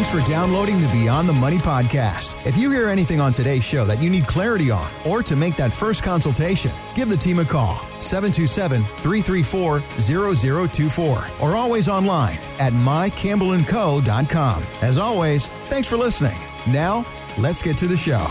Thanks 0.00 0.14
for 0.24 0.26
downloading 0.32 0.80
the 0.80 0.88
Beyond 0.88 1.28
the 1.28 1.34
Money 1.34 1.58
podcast. 1.58 2.34
If 2.46 2.56
you 2.56 2.70
hear 2.70 2.88
anything 2.88 3.20
on 3.20 3.34
today's 3.34 3.62
show 3.62 3.84
that 3.84 4.00
you 4.00 4.08
need 4.08 4.26
clarity 4.26 4.70
on 4.70 4.90
or 5.06 5.22
to 5.22 5.36
make 5.36 5.56
that 5.56 5.70
first 5.70 6.02
consultation, 6.02 6.72
give 6.96 7.10
the 7.10 7.18
team 7.18 7.38
a 7.38 7.44
call 7.44 7.74
727 8.00 8.82
334 8.82 9.80
0024 10.00 11.26
or 11.42 11.54
always 11.54 11.86
online 11.86 12.38
at 12.58 12.72
mycampbellandco.com. 12.72 14.62
As 14.80 14.96
always, 14.96 15.48
thanks 15.68 15.86
for 15.86 15.98
listening. 15.98 16.38
Now, 16.66 17.04
let's 17.36 17.62
get 17.62 17.76
to 17.76 17.86
the 17.86 17.98
show. 17.98 18.24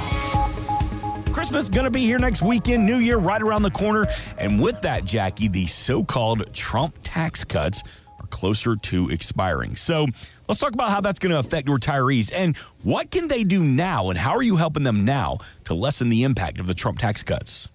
Christmas 1.32 1.70
going 1.70 1.86
to 1.86 1.92
be 1.92 2.02
here 2.02 2.18
next 2.18 2.42
weekend, 2.42 2.84
New 2.84 2.98
Year 2.98 3.18
right 3.18 3.44
around 3.44 3.62
the 3.62 3.70
corner. 3.70 4.08
And 4.40 4.60
with 4.60 4.82
that, 4.82 5.06
Jackie, 5.06 5.50
the 5.50 5.68
so 5.68 6.04
called 6.04 6.52
Trump 6.52 6.96
tax 7.04 7.44
cuts 7.44 7.84
are 8.20 8.26
closer 8.26 8.76
to 8.76 9.12
expiring. 9.12 9.76
So 9.76 10.08
let's 10.50 10.60
talk 10.60 10.74
about 10.74 10.90
how 10.90 11.00
that's 11.00 11.20
going 11.20 11.32
to 11.32 11.38
affect 11.38 11.68
retirees 11.68 12.32
and 12.36 12.58
what 12.84 13.12
can 13.12 13.28
they 13.28 13.44
do 13.44 13.64
now 13.64 14.10
and 14.10 14.18
how 14.18 14.32
are 14.32 14.42
you 14.42 14.58
helping 14.58 14.84
them 14.84 15.06
now 15.06 15.38
to 15.64 15.76
lessen 15.76 16.10
the 16.10 16.24
impact 16.24 16.60
of 16.60 16.66
the 16.66 16.74
Trump 16.74 16.98
tax 16.98 17.24
cuts? 17.24 17.70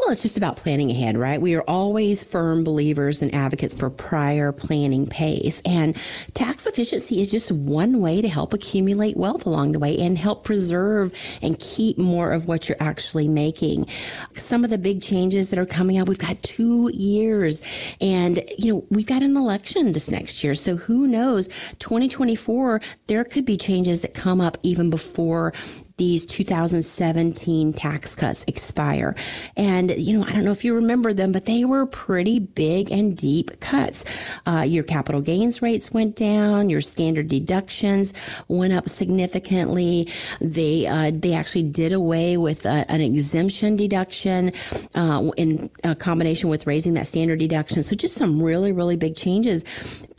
Well, 0.00 0.12
it's 0.12 0.22
just 0.22 0.38
about 0.38 0.56
planning 0.56 0.90
ahead, 0.90 1.18
right? 1.18 1.38
We 1.38 1.54
are 1.56 1.64
always 1.68 2.24
firm 2.24 2.64
believers 2.64 3.20
and 3.20 3.34
advocates 3.34 3.74
for 3.74 3.90
prior 3.90 4.50
planning 4.50 5.06
pace. 5.06 5.60
And 5.66 5.94
tax 6.32 6.66
efficiency 6.66 7.20
is 7.20 7.30
just 7.30 7.52
one 7.52 8.00
way 8.00 8.22
to 8.22 8.28
help 8.28 8.54
accumulate 8.54 9.18
wealth 9.18 9.44
along 9.44 9.72
the 9.72 9.78
way 9.78 9.98
and 9.98 10.16
help 10.16 10.42
preserve 10.42 11.12
and 11.42 11.58
keep 11.58 11.98
more 11.98 12.32
of 12.32 12.48
what 12.48 12.66
you're 12.66 12.80
actually 12.80 13.28
making. 13.28 13.88
Some 14.32 14.64
of 14.64 14.70
the 14.70 14.78
big 14.78 15.02
changes 15.02 15.50
that 15.50 15.58
are 15.58 15.66
coming 15.66 15.98
up, 15.98 16.08
we've 16.08 16.18
got 16.18 16.42
two 16.42 16.90
years 16.94 17.60
and, 18.00 18.42
you 18.58 18.72
know, 18.72 18.86
we've 18.88 19.06
got 19.06 19.20
an 19.20 19.36
election 19.36 19.92
this 19.92 20.10
next 20.10 20.42
year. 20.42 20.54
So 20.54 20.76
who 20.76 21.06
knows? 21.08 21.48
2024, 21.78 22.80
there 23.06 23.22
could 23.24 23.44
be 23.44 23.58
changes 23.58 24.00
that 24.00 24.14
come 24.14 24.40
up 24.40 24.56
even 24.62 24.88
before 24.88 25.52
these 26.00 26.24
2017 26.24 27.74
tax 27.74 28.16
cuts 28.16 28.46
expire. 28.48 29.14
And, 29.54 29.90
you 29.90 30.18
know, 30.18 30.24
I 30.24 30.32
don't 30.32 30.46
know 30.46 30.50
if 30.50 30.64
you 30.64 30.74
remember 30.74 31.12
them, 31.12 31.30
but 31.30 31.44
they 31.44 31.66
were 31.66 31.84
pretty 31.84 32.38
big 32.38 32.90
and 32.90 33.14
deep 33.14 33.60
cuts. 33.60 34.40
Uh, 34.46 34.64
your 34.66 34.82
capital 34.82 35.20
gains 35.20 35.60
rates 35.60 35.92
went 35.92 36.16
down, 36.16 36.70
your 36.70 36.80
standard 36.80 37.28
deductions 37.28 38.14
went 38.48 38.72
up 38.72 38.88
significantly. 38.88 40.08
They, 40.40 40.86
uh, 40.86 41.10
they 41.14 41.34
actually 41.34 41.64
did 41.64 41.92
away 41.92 42.38
with 42.38 42.64
uh, 42.64 42.86
an 42.88 43.02
exemption 43.02 43.76
deduction 43.76 44.52
uh, 44.94 45.30
in 45.36 45.68
combination 45.98 46.48
with 46.48 46.66
raising 46.66 46.94
that 46.94 47.08
standard 47.08 47.40
deduction. 47.40 47.82
So 47.82 47.94
just 47.94 48.14
some 48.14 48.42
really, 48.42 48.72
really 48.72 48.96
big 48.96 49.16
changes. 49.16 49.64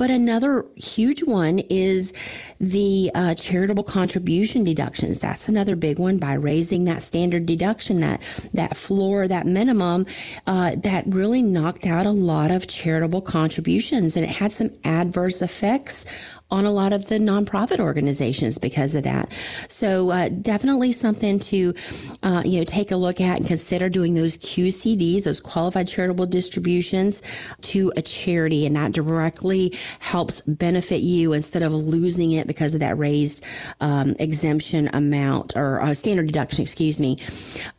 But 0.01 0.09
another 0.09 0.65
huge 0.77 1.21
one 1.21 1.59
is 1.59 2.11
the 2.59 3.11
uh, 3.13 3.35
charitable 3.35 3.83
contribution 3.83 4.63
deductions. 4.63 5.19
That's 5.19 5.47
another 5.47 5.75
big 5.75 5.99
one 5.99 6.17
by 6.17 6.33
raising 6.33 6.85
that 6.85 7.03
standard 7.03 7.45
deduction, 7.45 7.99
that 7.99 8.19
that 8.55 8.75
floor, 8.75 9.27
that 9.27 9.45
minimum, 9.45 10.07
uh, 10.47 10.73
that 10.77 11.03
really 11.05 11.43
knocked 11.43 11.85
out 11.85 12.07
a 12.07 12.09
lot 12.09 12.49
of 12.49 12.65
charitable 12.65 13.21
contributions, 13.21 14.17
and 14.17 14.25
it 14.25 14.31
had 14.31 14.51
some 14.51 14.71
adverse 14.83 15.43
effects 15.43 16.07
on 16.51 16.65
a 16.65 16.71
lot 16.71 16.93
of 16.93 17.07
the 17.07 17.17
nonprofit 17.17 17.79
organizations 17.79 18.57
because 18.57 18.93
of 18.93 19.03
that. 19.03 19.31
So 19.69 20.11
uh, 20.11 20.29
definitely 20.29 20.91
something 20.91 21.39
to 21.39 21.73
uh, 22.21 22.41
you 22.45 22.59
know 22.59 22.65
take 22.65 22.91
a 22.91 22.95
look 22.95 23.21
at 23.21 23.37
and 23.37 23.47
consider 23.47 23.89
doing 23.89 24.13
those 24.13 24.37
QCDs, 24.37 25.23
those 25.23 25.39
qualified 25.39 25.87
charitable 25.87 26.25
distributions, 26.25 27.21
to 27.61 27.91
a 27.95 28.01
charity, 28.01 28.65
and 28.65 28.75
that 28.75 28.91
directly 28.91 29.77
helps 29.99 30.41
benefit 30.41 31.01
you 31.01 31.33
instead 31.33 31.63
of 31.63 31.73
losing 31.73 32.31
it 32.31 32.47
because 32.47 32.73
of 32.73 32.81
that 32.81 32.97
raised 32.97 33.45
um, 33.79 34.15
exemption 34.19 34.89
amount 34.93 35.53
or 35.55 35.81
uh, 35.81 35.93
standard 35.93 36.27
deduction. 36.27 36.61
Excuse 36.61 36.99
me. 36.99 37.17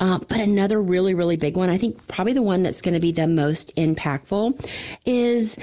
Uh, 0.00 0.18
but 0.28 0.40
another 0.40 0.80
really 0.80 1.14
really 1.14 1.36
big 1.36 1.56
one, 1.56 1.68
I 1.68 1.76
think 1.78 2.08
probably 2.08 2.32
the 2.32 2.42
one 2.42 2.62
that's 2.62 2.80
going 2.80 2.94
to 2.94 3.00
be 3.00 3.12
the 3.12 3.26
most 3.26 3.76
impactful 3.76 4.68
is 5.04 5.58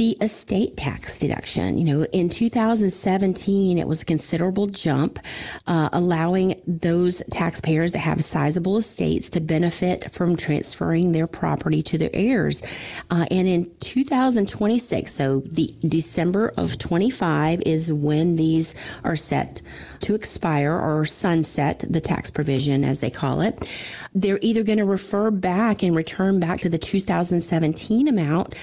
the 0.00 0.16
estate 0.22 0.78
tax 0.78 1.18
deduction. 1.18 1.76
You 1.76 1.84
know, 1.84 2.04
in 2.06 2.30
2017, 2.30 3.76
it 3.76 3.86
was 3.86 4.00
a 4.00 4.06
considerable 4.06 4.66
jump, 4.66 5.18
uh, 5.66 5.90
allowing 5.92 6.58
those 6.66 7.22
taxpayers 7.30 7.92
that 7.92 7.98
have 7.98 8.24
sizable 8.24 8.78
estates 8.78 9.28
to 9.28 9.42
benefit 9.42 10.10
from 10.10 10.38
transferring 10.38 11.12
their 11.12 11.26
property 11.26 11.82
to 11.82 11.98
their 11.98 12.08
heirs. 12.14 12.62
Uh, 13.10 13.26
and 13.30 13.46
in 13.46 13.70
2026, 13.80 15.12
so 15.12 15.40
the 15.40 15.70
December 15.86 16.54
of 16.56 16.78
25 16.78 17.60
is 17.66 17.92
when 17.92 18.36
these 18.36 18.74
are 19.04 19.16
set 19.16 19.60
to 19.98 20.14
expire 20.14 20.80
or 20.80 21.04
sunset 21.04 21.84
the 21.90 22.00
tax 22.00 22.30
provision, 22.30 22.84
as 22.84 23.00
they 23.00 23.10
call 23.10 23.42
it. 23.42 23.70
They're 24.14 24.38
either 24.40 24.62
going 24.62 24.78
to 24.78 24.86
refer 24.86 25.30
back 25.30 25.82
and 25.82 25.94
return 25.94 26.40
back 26.40 26.60
to 26.60 26.70
the 26.70 26.78
2017 26.78 28.08
amount 28.08 28.54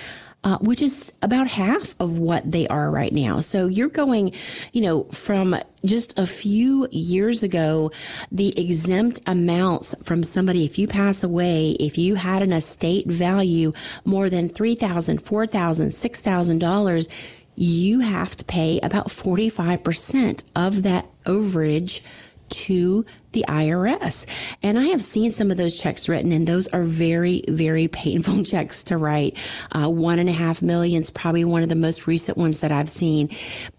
uh, 0.47 0.57
which 0.59 0.81
is 0.81 1.11
about 1.21 1.45
half 1.45 1.93
of 1.99 2.19
what 2.19 2.49
they 2.49 2.65
are 2.69 2.89
right 2.89 3.11
now. 3.11 3.41
So 3.41 3.67
you're 3.67 3.89
going, 3.89 4.31
you 4.71 4.81
know, 4.81 5.03
from 5.11 5.57
just 5.83 6.17
a 6.17 6.25
few 6.25 6.87
years 6.89 7.43
ago, 7.43 7.91
the 8.31 8.57
exempt 8.57 9.19
amounts 9.27 10.01
from 10.07 10.23
somebody, 10.23 10.63
if 10.63 10.79
you 10.79 10.87
pass 10.87 11.21
away, 11.21 11.71
if 11.71 11.97
you 11.97 12.15
had 12.15 12.43
an 12.43 12.53
estate 12.53 13.07
value 13.07 13.73
more 14.05 14.29
than 14.29 14.47
$3,000, 14.47 15.21
$4,000, 15.21 15.51
$6,000, 15.51 17.09
you 17.55 17.99
have 17.99 18.37
to 18.37 18.45
pay 18.45 18.79
about 18.81 19.07
45% 19.07 20.45
of 20.55 20.83
that 20.83 21.09
overage 21.25 22.05
to 22.49 23.05
the 23.31 23.45
IRS. 23.47 24.55
And 24.63 24.79
I 24.79 24.85
have 24.87 25.01
seen 25.01 25.31
some 25.31 25.51
of 25.51 25.57
those 25.57 25.79
checks 25.79 26.09
written, 26.09 26.31
and 26.31 26.47
those 26.47 26.67
are 26.69 26.83
very, 26.83 27.43
very 27.47 27.87
painful 27.87 28.43
checks 28.45 28.83
to 28.83 28.97
write. 28.97 29.37
Uh, 29.71 29.89
one 29.89 30.19
and 30.19 30.29
a 30.29 30.33
half 30.33 30.61
million 30.61 31.01
is 31.01 31.11
probably 31.11 31.45
one 31.45 31.63
of 31.63 31.69
the 31.69 31.75
most 31.75 32.07
recent 32.07 32.37
ones 32.37 32.61
that 32.61 32.71
I've 32.71 32.89
seen. 32.89 33.29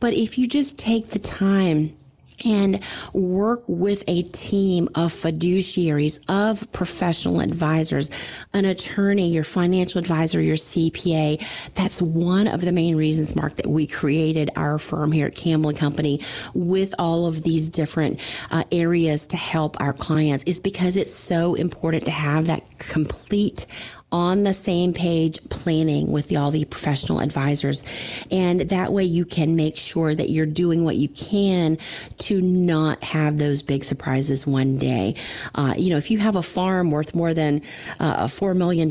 But 0.01 0.15
if 0.15 0.39
you 0.39 0.47
just 0.47 0.79
take 0.79 1.09
the 1.09 1.19
time, 1.19 1.98
and 2.45 2.81
work 3.13 3.63
with 3.67 4.05
a 4.09 4.23
team 4.23 4.89
of 4.95 5.11
fiduciaries, 5.11 6.25
of 6.29 6.71
professional 6.73 7.41
advisors, 7.41 8.11
an 8.55 8.65
attorney, 8.65 9.29
your 9.29 9.45
financial 9.45 9.99
advisor, 9.99 10.41
your 10.41 10.57
CPA. 10.57 11.75
That's 11.75 12.01
one 12.03 12.47
of 12.47 12.61
the 12.61 12.73
main 12.73 12.97
reasons, 12.97 13.37
Mark, 13.37 13.57
that 13.57 13.67
we 13.67 13.87
created 13.87 14.51
our 14.57 14.79
firm 14.79 15.13
here 15.13 15.27
at 15.27 15.37
Campbell 15.37 15.73
Company 15.73 16.21
with 16.55 16.95
all 16.99 17.27
of 17.27 17.43
these 17.43 17.71
different 17.71 18.21
uh, 18.51 18.65
areas 18.73 19.27
to 19.29 19.37
help 19.37 19.81
our 19.81 19.93
clients 19.93 20.45
is 20.45 20.61
because 20.61 20.97
it's 20.97 21.15
so 21.15 21.55
important 21.55 22.05
to 22.05 22.11
have 22.11 22.47
that 22.47 22.63
complete 22.79 23.67
on 24.11 24.43
the 24.43 24.55
same 24.55 24.93
page 24.93 25.39
planning 25.51 26.11
with 26.11 26.29
the, 26.29 26.37
all 26.37 26.51
the 26.51 26.65
professional 26.65 27.21
advisors. 27.21 27.85
And 28.31 28.61
that 28.63 28.93
way 28.93 29.05
you 29.05 29.25
can 29.25 29.57
make 29.57 29.77
sure 29.77 30.15
that 30.15 30.31
you're 30.31 30.47
doing 30.47 30.85
what 30.85 30.97
you 30.97 31.09
can 31.09 31.79
to 32.19 32.41
not 32.41 33.03
have 33.05 33.39
those 33.39 33.63
big 33.63 33.85
surprises 33.85 34.47
one 34.47 34.79
day. 34.79 35.15
Uh, 35.55 35.75
you 35.77 35.91
know, 35.91 35.99
if 35.99 36.11
you 36.11 36.19
have 36.19 36.37
a 36.37 36.43
farm 36.43 36.91
worth 36.91 37.15
more 37.15 37.35
than 37.35 37.63
uh, 38.01 38.25
$4 38.25 38.57
million, 38.57 38.89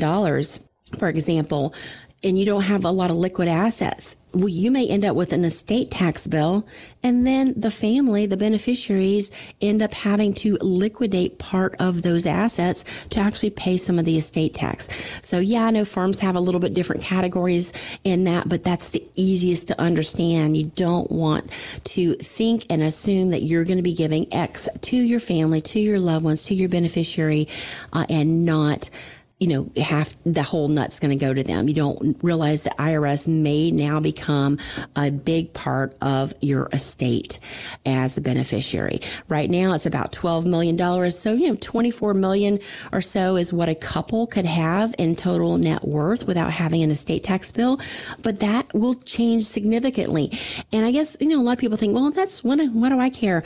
for 0.98 1.08
example, 1.08 1.74
and 2.22 2.38
you 2.38 2.44
don't 2.44 2.62
have 2.62 2.84
a 2.84 2.90
lot 2.90 3.10
of 3.10 3.16
liquid 3.16 3.46
assets, 3.46 4.16
well, 4.34 4.48
you 4.48 4.70
may 4.70 4.86
end 4.88 5.04
up 5.04 5.16
with 5.16 5.32
an 5.32 5.44
estate 5.44 5.90
tax 5.90 6.26
bill, 6.26 6.66
and 7.02 7.26
then 7.26 7.54
the 7.56 7.70
family, 7.70 8.26
the 8.26 8.36
beneficiaries, 8.36 9.30
end 9.60 9.80
up 9.80 9.94
having 9.94 10.34
to 10.34 10.58
liquidate 10.60 11.38
part 11.38 11.74
of 11.78 12.02
those 12.02 12.26
assets 12.26 13.06
to 13.06 13.20
actually 13.20 13.50
pay 13.50 13.76
some 13.76 13.98
of 13.98 14.04
the 14.04 14.18
estate 14.18 14.52
tax. 14.52 15.20
So, 15.26 15.38
yeah, 15.38 15.66
I 15.66 15.70
know 15.70 15.84
firms 15.84 16.18
have 16.18 16.36
a 16.36 16.40
little 16.40 16.60
bit 16.60 16.74
different 16.74 17.02
categories 17.02 17.72
in 18.04 18.24
that, 18.24 18.48
but 18.48 18.64
that's 18.64 18.90
the 18.90 19.04
easiest 19.14 19.68
to 19.68 19.80
understand. 19.80 20.56
You 20.56 20.72
don't 20.74 21.10
want 21.10 21.50
to 21.84 22.14
think 22.14 22.66
and 22.68 22.82
assume 22.82 23.30
that 23.30 23.42
you're 23.42 23.64
going 23.64 23.78
to 23.78 23.82
be 23.82 23.94
giving 23.94 24.32
X 24.34 24.68
to 24.80 24.96
your 24.96 25.20
family, 25.20 25.60
to 25.62 25.80
your 25.80 26.00
loved 26.00 26.24
ones, 26.24 26.44
to 26.46 26.54
your 26.54 26.68
beneficiary, 26.68 27.48
uh, 27.92 28.04
and 28.08 28.44
not 28.44 28.90
you 29.38 29.48
know, 29.48 29.70
half 29.80 30.14
the 30.24 30.42
whole 30.42 30.66
nut's 30.66 30.98
going 30.98 31.16
to 31.16 31.24
go 31.24 31.32
to 31.32 31.44
them. 31.44 31.68
You 31.68 31.74
don't 31.74 32.16
realize 32.22 32.62
that 32.64 32.76
IRS 32.76 33.28
may 33.28 33.70
now 33.70 34.00
become 34.00 34.58
a 34.96 35.10
big 35.10 35.52
part 35.52 35.96
of 36.02 36.34
your 36.40 36.68
estate 36.72 37.38
as 37.86 38.18
a 38.18 38.20
beneficiary. 38.20 39.00
Right 39.28 39.48
now, 39.48 39.74
it's 39.74 39.86
about 39.86 40.12
$12 40.12 40.46
million. 40.46 41.10
So, 41.10 41.34
you 41.34 41.48
know, 41.48 41.56
24 41.60 42.14
million 42.14 42.58
or 42.92 43.00
so 43.00 43.36
is 43.36 43.52
what 43.52 43.68
a 43.68 43.76
couple 43.76 44.26
could 44.26 44.46
have 44.46 44.94
in 44.98 45.14
total 45.14 45.56
net 45.56 45.84
worth 45.84 46.26
without 46.26 46.50
having 46.50 46.82
an 46.82 46.90
estate 46.90 47.22
tax 47.22 47.52
bill. 47.52 47.80
But 48.24 48.40
that 48.40 48.72
will 48.74 48.94
change 48.94 49.44
significantly. 49.44 50.32
And 50.72 50.84
I 50.84 50.90
guess, 50.90 51.16
you 51.20 51.28
know, 51.28 51.40
a 51.40 51.44
lot 51.44 51.52
of 51.52 51.58
people 51.58 51.76
think, 51.76 51.94
well, 51.94 52.10
that's 52.10 52.42
what, 52.42 52.58
what 52.72 52.88
do 52.88 52.98
I 52.98 53.10
care? 53.10 53.44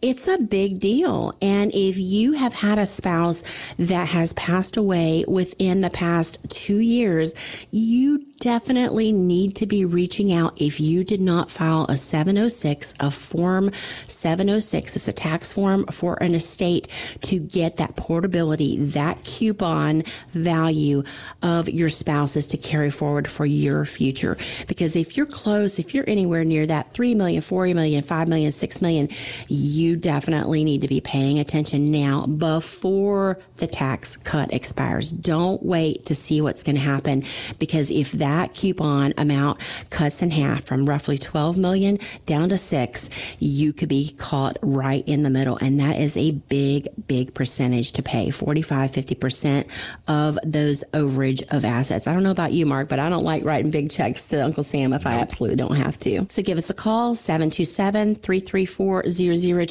It's 0.00 0.28
a 0.28 0.38
big 0.38 0.78
deal. 0.78 1.34
And 1.42 1.72
if 1.74 1.98
you 1.98 2.32
have 2.32 2.54
had 2.54 2.78
a 2.78 2.86
spouse 2.86 3.72
that 3.78 4.06
has 4.08 4.32
passed 4.34 4.76
away 4.76 5.24
within 5.26 5.80
the 5.80 5.90
past 5.90 6.48
two 6.50 6.78
years, 6.78 7.34
you 7.72 8.24
definitely 8.38 9.10
need 9.10 9.56
to 9.56 9.66
be 9.66 9.84
reaching 9.84 10.32
out 10.32 10.60
if 10.60 10.80
you 10.80 11.02
did 11.02 11.20
not 11.20 11.50
file 11.50 11.84
a 11.88 11.96
706, 11.96 12.94
a 13.00 13.10
form 13.10 13.72
706. 14.06 14.94
It's 14.94 15.08
a 15.08 15.12
tax 15.12 15.52
form 15.52 15.84
for 15.86 16.14
an 16.22 16.34
estate 16.34 16.86
to 17.22 17.40
get 17.40 17.76
that 17.78 17.96
portability, 17.96 18.76
that 18.78 19.24
coupon 19.24 20.04
value 20.30 21.02
of 21.42 21.68
your 21.68 21.88
spouses 21.88 22.46
to 22.48 22.56
carry 22.56 22.90
forward 22.90 23.28
for 23.28 23.46
your 23.46 23.84
future. 23.84 24.36
Because 24.68 24.94
if 24.94 25.16
you're 25.16 25.26
close, 25.26 25.80
if 25.80 25.92
you're 25.92 26.08
anywhere 26.08 26.44
near 26.44 26.66
that 26.66 26.92
3 26.94 27.16
million, 27.16 27.42
4 27.42 27.66
million, 27.66 28.02
5 28.02 28.28
million, 28.28 28.52
6 28.52 28.82
million, 28.82 29.08
you 29.48 29.87
definitely 29.96 30.64
need 30.64 30.82
to 30.82 30.88
be 30.88 31.00
paying 31.00 31.38
attention 31.38 31.90
now 31.90 32.26
before 32.26 33.38
the 33.56 33.66
tax 33.66 34.16
cut 34.16 34.52
expires. 34.52 35.10
Don't 35.10 35.62
wait 35.62 36.06
to 36.06 36.14
see 36.14 36.40
what's 36.40 36.62
going 36.62 36.76
to 36.76 36.82
happen 36.82 37.24
because 37.58 37.90
if 37.90 38.12
that 38.12 38.54
coupon 38.54 39.14
amount 39.16 39.60
cuts 39.90 40.22
in 40.22 40.30
half 40.30 40.64
from 40.64 40.86
roughly 40.86 41.18
12 41.18 41.58
million 41.58 41.98
down 42.26 42.48
to 42.48 42.58
six, 42.58 43.10
you 43.40 43.72
could 43.72 43.88
be 43.88 44.14
caught 44.16 44.56
right 44.62 45.06
in 45.06 45.22
the 45.22 45.30
middle. 45.30 45.56
And 45.56 45.80
that 45.80 45.98
is 45.98 46.16
a 46.16 46.32
big, 46.32 46.88
big 47.06 47.34
percentage 47.34 47.92
to 47.92 48.02
pay 48.02 48.30
45, 48.30 48.90
50% 48.90 49.68
of 50.06 50.38
those 50.44 50.84
overage 50.92 51.42
of 51.52 51.64
assets. 51.64 52.06
I 52.06 52.12
don't 52.12 52.22
know 52.22 52.30
about 52.30 52.52
you, 52.52 52.66
Mark, 52.66 52.88
but 52.88 52.98
I 52.98 53.08
don't 53.08 53.24
like 53.24 53.44
writing 53.44 53.70
big 53.70 53.90
checks 53.90 54.28
to 54.28 54.44
Uncle 54.44 54.62
Sam 54.62 54.92
if 54.92 55.06
I 55.06 55.14
absolutely 55.14 55.56
don't 55.56 55.76
have 55.76 55.98
to. 55.98 56.26
So 56.28 56.42
give 56.42 56.58
us 56.58 56.70
a 56.70 56.74
call, 56.74 57.14
727 57.14 58.16
334 58.16 59.02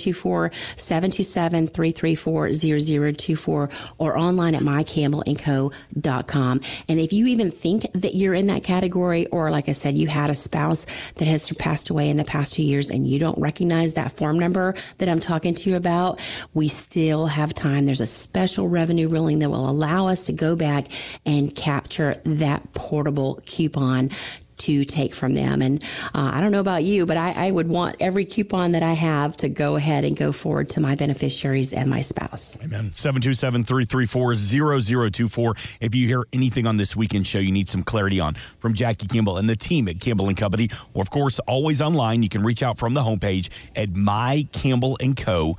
0024, 0.08 0.52
727 0.76 1.68
334 1.68 2.54
0024, 2.54 3.70
or 3.98 4.18
online 4.18 4.56
at 4.56 4.62
mycampbellandco.com. 4.62 6.62
And 6.90 7.00
if 7.00 7.14
you 7.14 7.28
even 7.28 7.52
think 7.52 7.84
that 7.94 8.16
you're 8.16 8.34
in 8.34 8.48
that 8.48 8.64
category, 8.64 9.28
or 9.28 9.52
like 9.52 9.70
I 9.70 9.74
said, 9.74 9.98
you 9.98 10.08
had 10.08 10.30
a 10.30 10.34
spouse 10.34 10.86
that 11.14 11.28
has 11.28 11.52
passed 11.54 11.90
away 11.90 12.10
in 12.10 12.18
the 12.18 12.24
past 12.24 12.54
two 12.54 12.64
years 12.64 12.90
and 12.90 13.08
you 13.08 13.20
don't 13.20 13.40
recognize 13.40 13.96
that 13.96 14.12
form 14.12 14.40
number 14.40 14.76
that 14.98 15.10
I'm 15.10 15.20
talking 15.20 15.54
to 15.54 15.70
you 15.70 15.76
about, 15.76 16.20
we 16.54 16.68
still 16.68 17.28
have 17.28 17.54
time. 17.54 17.86
There's 17.86 18.02
a 18.02 18.06
special 18.06 18.70
revenue 18.70 19.08
ruling 19.08 19.40
that 19.40 19.50
will 19.50 19.70
allow 19.70 20.08
us 20.08 20.26
to 20.28 20.34
go 20.34 20.56
back 20.56 20.88
and 21.26 21.56
capture 21.56 22.16
that 22.26 22.74
portable 22.74 23.42
coupon 23.46 24.10
to 24.60 24.84
take 24.84 25.16
from 25.16 25.34
them. 25.34 25.62
And 25.62 25.84
uh, 26.14 26.32
I 26.34 26.42
don't 26.42 26.52
know 26.52 26.60
about 26.60 26.84
you, 26.84 27.06
but 27.06 27.18
I, 27.18 27.48
I, 27.48 27.52
would 27.52 27.68
want 27.68 27.96
every 28.00 28.26
coupon 28.26 28.74
that 28.74 28.84
I 28.84 28.94
have 28.94 29.38
to 29.38 29.50
go 29.50 29.76
ahead 29.76 30.04
and 30.04 30.16
go 30.18 30.32
forward 30.32 30.70
to 30.70 30.82
my 30.82 30.96
beneficiaries 30.96 31.74
and 31.74 31.90
my 31.90 32.02
spouse. 32.02 32.58
Amen. 32.64 32.92
727 32.94 33.64
334 33.64 34.36
0024. 34.36 35.56
If 35.82 35.96
you 35.96 36.08
hear 36.08 36.24
anything 36.34 36.68
on 36.68 36.78
this 36.78 36.96
weekend 36.96 37.26
show 37.28 37.40
you 37.40 37.52
need 37.52 37.70
some 37.70 37.84
clarity 37.84 38.20
on 38.20 38.36
from 38.60 38.74
Jackie 38.74 39.08
Campbell 39.08 39.38
and 39.38 39.50
the 39.50 39.56
team 39.56 39.88
at 39.88 40.00
Campbell 40.00 40.28
and 40.28 40.38
Company, 40.38 40.70
or 40.94 41.02
of 41.02 41.10
course, 41.10 41.40
always 41.40 41.82
online, 41.82 42.24
you 42.24 42.30
can 42.30 42.44
reach 42.44 42.62
out 42.62 42.78
from 42.78 42.94
the 42.94 43.02
homepage 43.02 43.50
at 43.76 43.90
mycampbellandco.com 43.90 45.56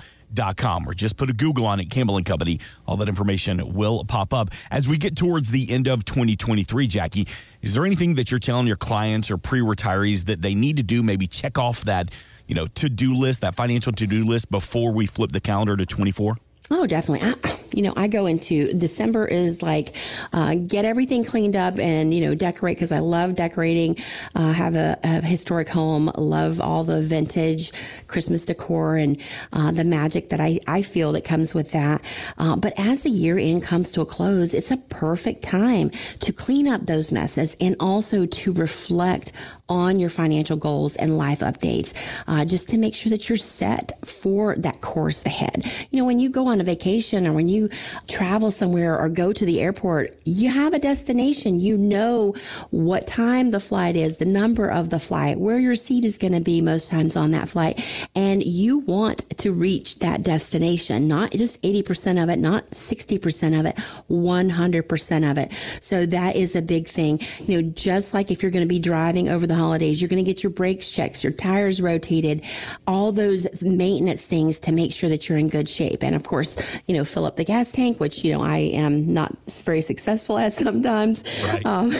com 0.56 0.88
or 0.88 0.94
just 0.94 1.16
put 1.16 1.30
a 1.30 1.32
Google 1.32 1.66
on 1.66 1.80
it, 1.80 1.90
Campbell 1.90 2.16
and 2.16 2.26
Company. 2.26 2.60
All 2.86 2.96
that 2.98 3.08
information 3.08 3.75
will 3.75 4.04
pop 4.04 4.32
up. 4.32 4.50
As 4.70 4.88
we 4.88 4.98
get 4.98 5.16
towards 5.16 5.50
the 5.50 5.70
end 5.70 5.88
of 5.88 6.04
2023, 6.04 6.86
Jackie, 6.86 7.26
is 7.62 7.75
there 7.75 7.84
anything 7.84 8.14
that 8.16 8.30
you're 8.30 8.40
telling 8.40 8.66
your 8.66 8.76
clients 8.76 9.30
or 9.30 9.38
pre 9.38 9.60
retirees 9.60 10.26
that 10.26 10.42
they 10.42 10.54
need 10.54 10.76
to 10.76 10.82
do? 10.82 11.02
Maybe 11.02 11.26
check 11.26 11.58
off 11.58 11.82
that, 11.84 12.10
you 12.46 12.54
know, 12.54 12.66
to 12.66 12.88
do 12.88 13.14
list, 13.14 13.40
that 13.42 13.54
financial 13.54 13.92
to 13.92 14.06
do 14.06 14.25
list 14.25 14.50
before 14.50 14.92
we 14.92 15.06
flip 15.06 15.32
the 15.32 15.40
calendar 15.40 15.76
to 15.76 15.86
24? 15.86 16.36
Oh, 16.70 16.86
definitely. 16.86 17.28
I, 17.28 17.56
you 17.72 17.82
know, 17.82 17.92
I 17.96 18.08
go 18.08 18.26
into 18.26 18.72
December 18.72 19.26
is 19.26 19.62
like 19.62 19.94
uh, 20.32 20.54
get 20.54 20.84
everything 20.84 21.24
cleaned 21.24 21.56
up 21.56 21.78
and 21.78 22.12
you 22.12 22.20
know 22.26 22.34
decorate 22.34 22.76
because 22.76 22.92
I 22.92 23.00
love 23.00 23.36
decorating. 23.36 23.96
Uh, 24.34 24.52
have 24.52 24.74
a, 24.74 24.98
a, 25.02 25.20
historic 25.22 25.68
home. 25.68 26.10
Love 26.16 26.60
all 26.60 26.84
the 26.84 27.00
vintage 27.00 27.72
Christmas 28.06 28.44
decor 28.44 28.96
and 28.96 29.20
uh, 29.52 29.70
the 29.70 29.84
magic 29.84 30.30
that 30.30 30.40
I 30.40 30.58
I 30.66 30.82
feel 30.82 31.12
that 31.12 31.24
comes 31.24 31.54
with 31.54 31.72
that. 31.72 32.02
Uh, 32.38 32.56
but 32.56 32.72
as 32.78 33.02
the 33.02 33.10
year 33.10 33.38
end 33.38 33.62
comes 33.62 33.90
to 33.92 34.00
a 34.00 34.06
close, 34.06 34.54
it's 34.54 34.70
a 34.70 34.76
perfect 34.76 35.42
time 35.42 35.90
to 36.20 36.32
clean 36.32 36.68
up 36.68 36.86
those 36.86 37.12
messes 37.12 37.56
and 37.60 37.76
also 37.80 38.26
to 38.26 38.52
reflect 38.54 39.32
on 39.68 40.00
your 40.00 40.08
financial 40.08 40.56
goals 40.56 40.96
and 40.96 41.18
life 41.18 41.40
updates, 41.40 42.22
uh, 42.26 42.44
just 42.44 42.68
to 42.68 42.78
make 42.78 42.94
sure 42.94 43.10
that 43.10 43.28
you're 43.28 43.36
set 43.36 43.92
for 44.06 44.56
that 44.56 44.80
course 44.80 45.26
ahead. 45.26 45.64
You 45.90 45.98
know, 45.98 46.06
when 46.06 46.20
you 46.20 46.30
go 46.30 46.46
on 46.46 46.60
a 46.60 46.64
vacation 46.64 47.26
or 47.26 47.32
when 47.32 47.48
you 47.48 47.57
travel 48.06 48.52
somewhere 48.52 48.96
or 48.96 49.08
go 49.08 49.32
to 49.32 49.44
the 49.44 49.60
airport, 49.60 50.16
you 50.25 50.50
have 50.50 50.72
a 50.72 50.78
destination. 50.78 51.58
You 51.58 51.76
know 51.76 52.34
what 52.70 53.06
time 53.08 53.50
the 53.50 53.58
flight 53.58 53.96
is, 53.96 54.19
the 54.19 54.25
number 54.25 54.69
of 54.69 54.90
the 54.90 55.00
flight, 55.00 55.40
where 55.40 55.58
your 55.58 55.75
seat 55.75 56.05
is 56.05 56.19
going 56.19 56.34
to 56.34 56.40
be 56.40 56.60
most 56.60 56.90
times 56.90 57.16
on 57.16 57.32
that 57.32 57.49
flight. 57.49 58.08
And 58.14 58.44
you 58.44 58.78
want 58.78 59.28
to 59.38 59.52
reach 59.52 59.99
that 59.99 60.22
destination, 60.22 61.08
not 61.08 61.32
just 61.32 61.60
80% 61.62 62.22
of 62.22 62.28
it, 62.28 62.38
not 62.38 62.70
60% 62.70 63.58
of 63.58 63.66
it, 63.66 63.75
100% 64.11 65.31
of 65.31 65.38
it. 65.38 65.52
So 65.81 66.06
that 66.06 66.37
is 66.37 66.54
a 66.54 66.62
big 66.62 66.87
thing. 66.87 67.19
You 67.40 67.62
know, 67.62 67.70
just 67.70 68.14
like 68.14 68.31
if 68.31 68.43
you're 68.43 68.52
going 68.52 68.64
to 68.64 68.69
be 68.69 68.81
driving 68.81 69.28
over 69.28 69.46
the 69.46 69.54
holidays, 69.54 70.00
you're 70.00 70.08
going 70.08 70.22
to 70.22 70.31
get 70.31 70.43
your 70.43 70.52
brakes 70.52 70.90
checked, 70.90 71.25
your 71.25 71.32
tires 71.32 71.81
rotated, 71.81 72.44
all 72.87 73.12
those 73.12 73.62
maintenance 73.62 74.26
things 74.26 74.58
to 74.61 74.72
make 74.72 74.93
sure 74.93 75.08
that 75.08 75.28
you're 75.28 75.38
in 75.38 75.49
good 75.49 75.69
shape. 75.69 76.02
And 76.02 76.14
of 76.14 76.25
course, 76.25 76.78
you 76.87 76.96
know, 76.96 77.04
fill 77.04 77.25
up 77.25 77.37
the 77.37 77.44
gas 77.48 77.72
tank, 77.72 77.98
which, 77.98 78.24
you 78.24 78.32
know, 78.32 78.42
I 78.42 78.58
am 78.58 79.14
not 79.14 79.32
very 79.64 79.80
successful 79.80 80.36
at 80.36 80.52
sometimes. 80.64 81.24
Right. 81.48 81.64
Um, 81.64 81.90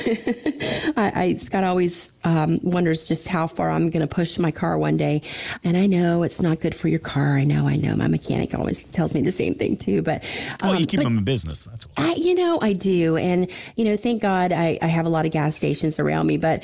I, 0.97 1.13
I, 1.15 1.35
Scott 1.39 1.65
always 1.65 2.13
um, 2.25 2.61
wonders 2.63 3.09
just 3.09 3.29
how 3.29 3.47
far 3.47 3.71
I'm 3.71 3.89
going 3.89 4.07
to 4.07 4.15
push 4.15 4.39
my 4.39 4.51
car 4.51 4.79
one 4.79 4.99
day. 4.99 5.23
And 5.65 5.75
I 5.77 5.87
know 5.87 6.23
it's 6.23 6.43
not 6.43 6.61
good 6.61 6.75
for 6.75 6.89
your 6.89 6.99
car. 6.99 7.39
I 7.39 7.45
know, 7.45 7.67
I 7.67 7.77
know. 7.77 7.97
My 7.97 8.09
mechanic 8.09 8.55
always 8.55 8.83
tells 8.83 9.15
me 9.15 9.23
the 9.23 9.33
same 9.33 9.55
thing 9.55 9.79
too. 9.79 10.03
But, 10.03 10.23
um, 10.61 10.71
well, 10.71 10.81
you 10.81 10.87
keep 10.87 11.01
them 11.01 11.17
in 11.17 11.25
business. 11.25 11.65
That's 11.65 11.87
why. 11.87 11.93
I, 11.97 12.15
you 12.17 12.35
know, 12.35 12.59
I 12.61 12.75
do. 12.75 13.17
And, 13.17 13.51
you 13.75 13.87
know, 13.87 13.97
thank 13.97 14.21
God 14.21 14.53
I, 14.53 14.79
I 14.83 14.87
have 14.87 15.07
a 15.07 15.09
lot 15.09 15.25
of 15.25 15.33
gas 15.33 15.57
stations 15.57 15.99
around 15.99 16.27
me. 16.27 16.37
But, 16.37 16.63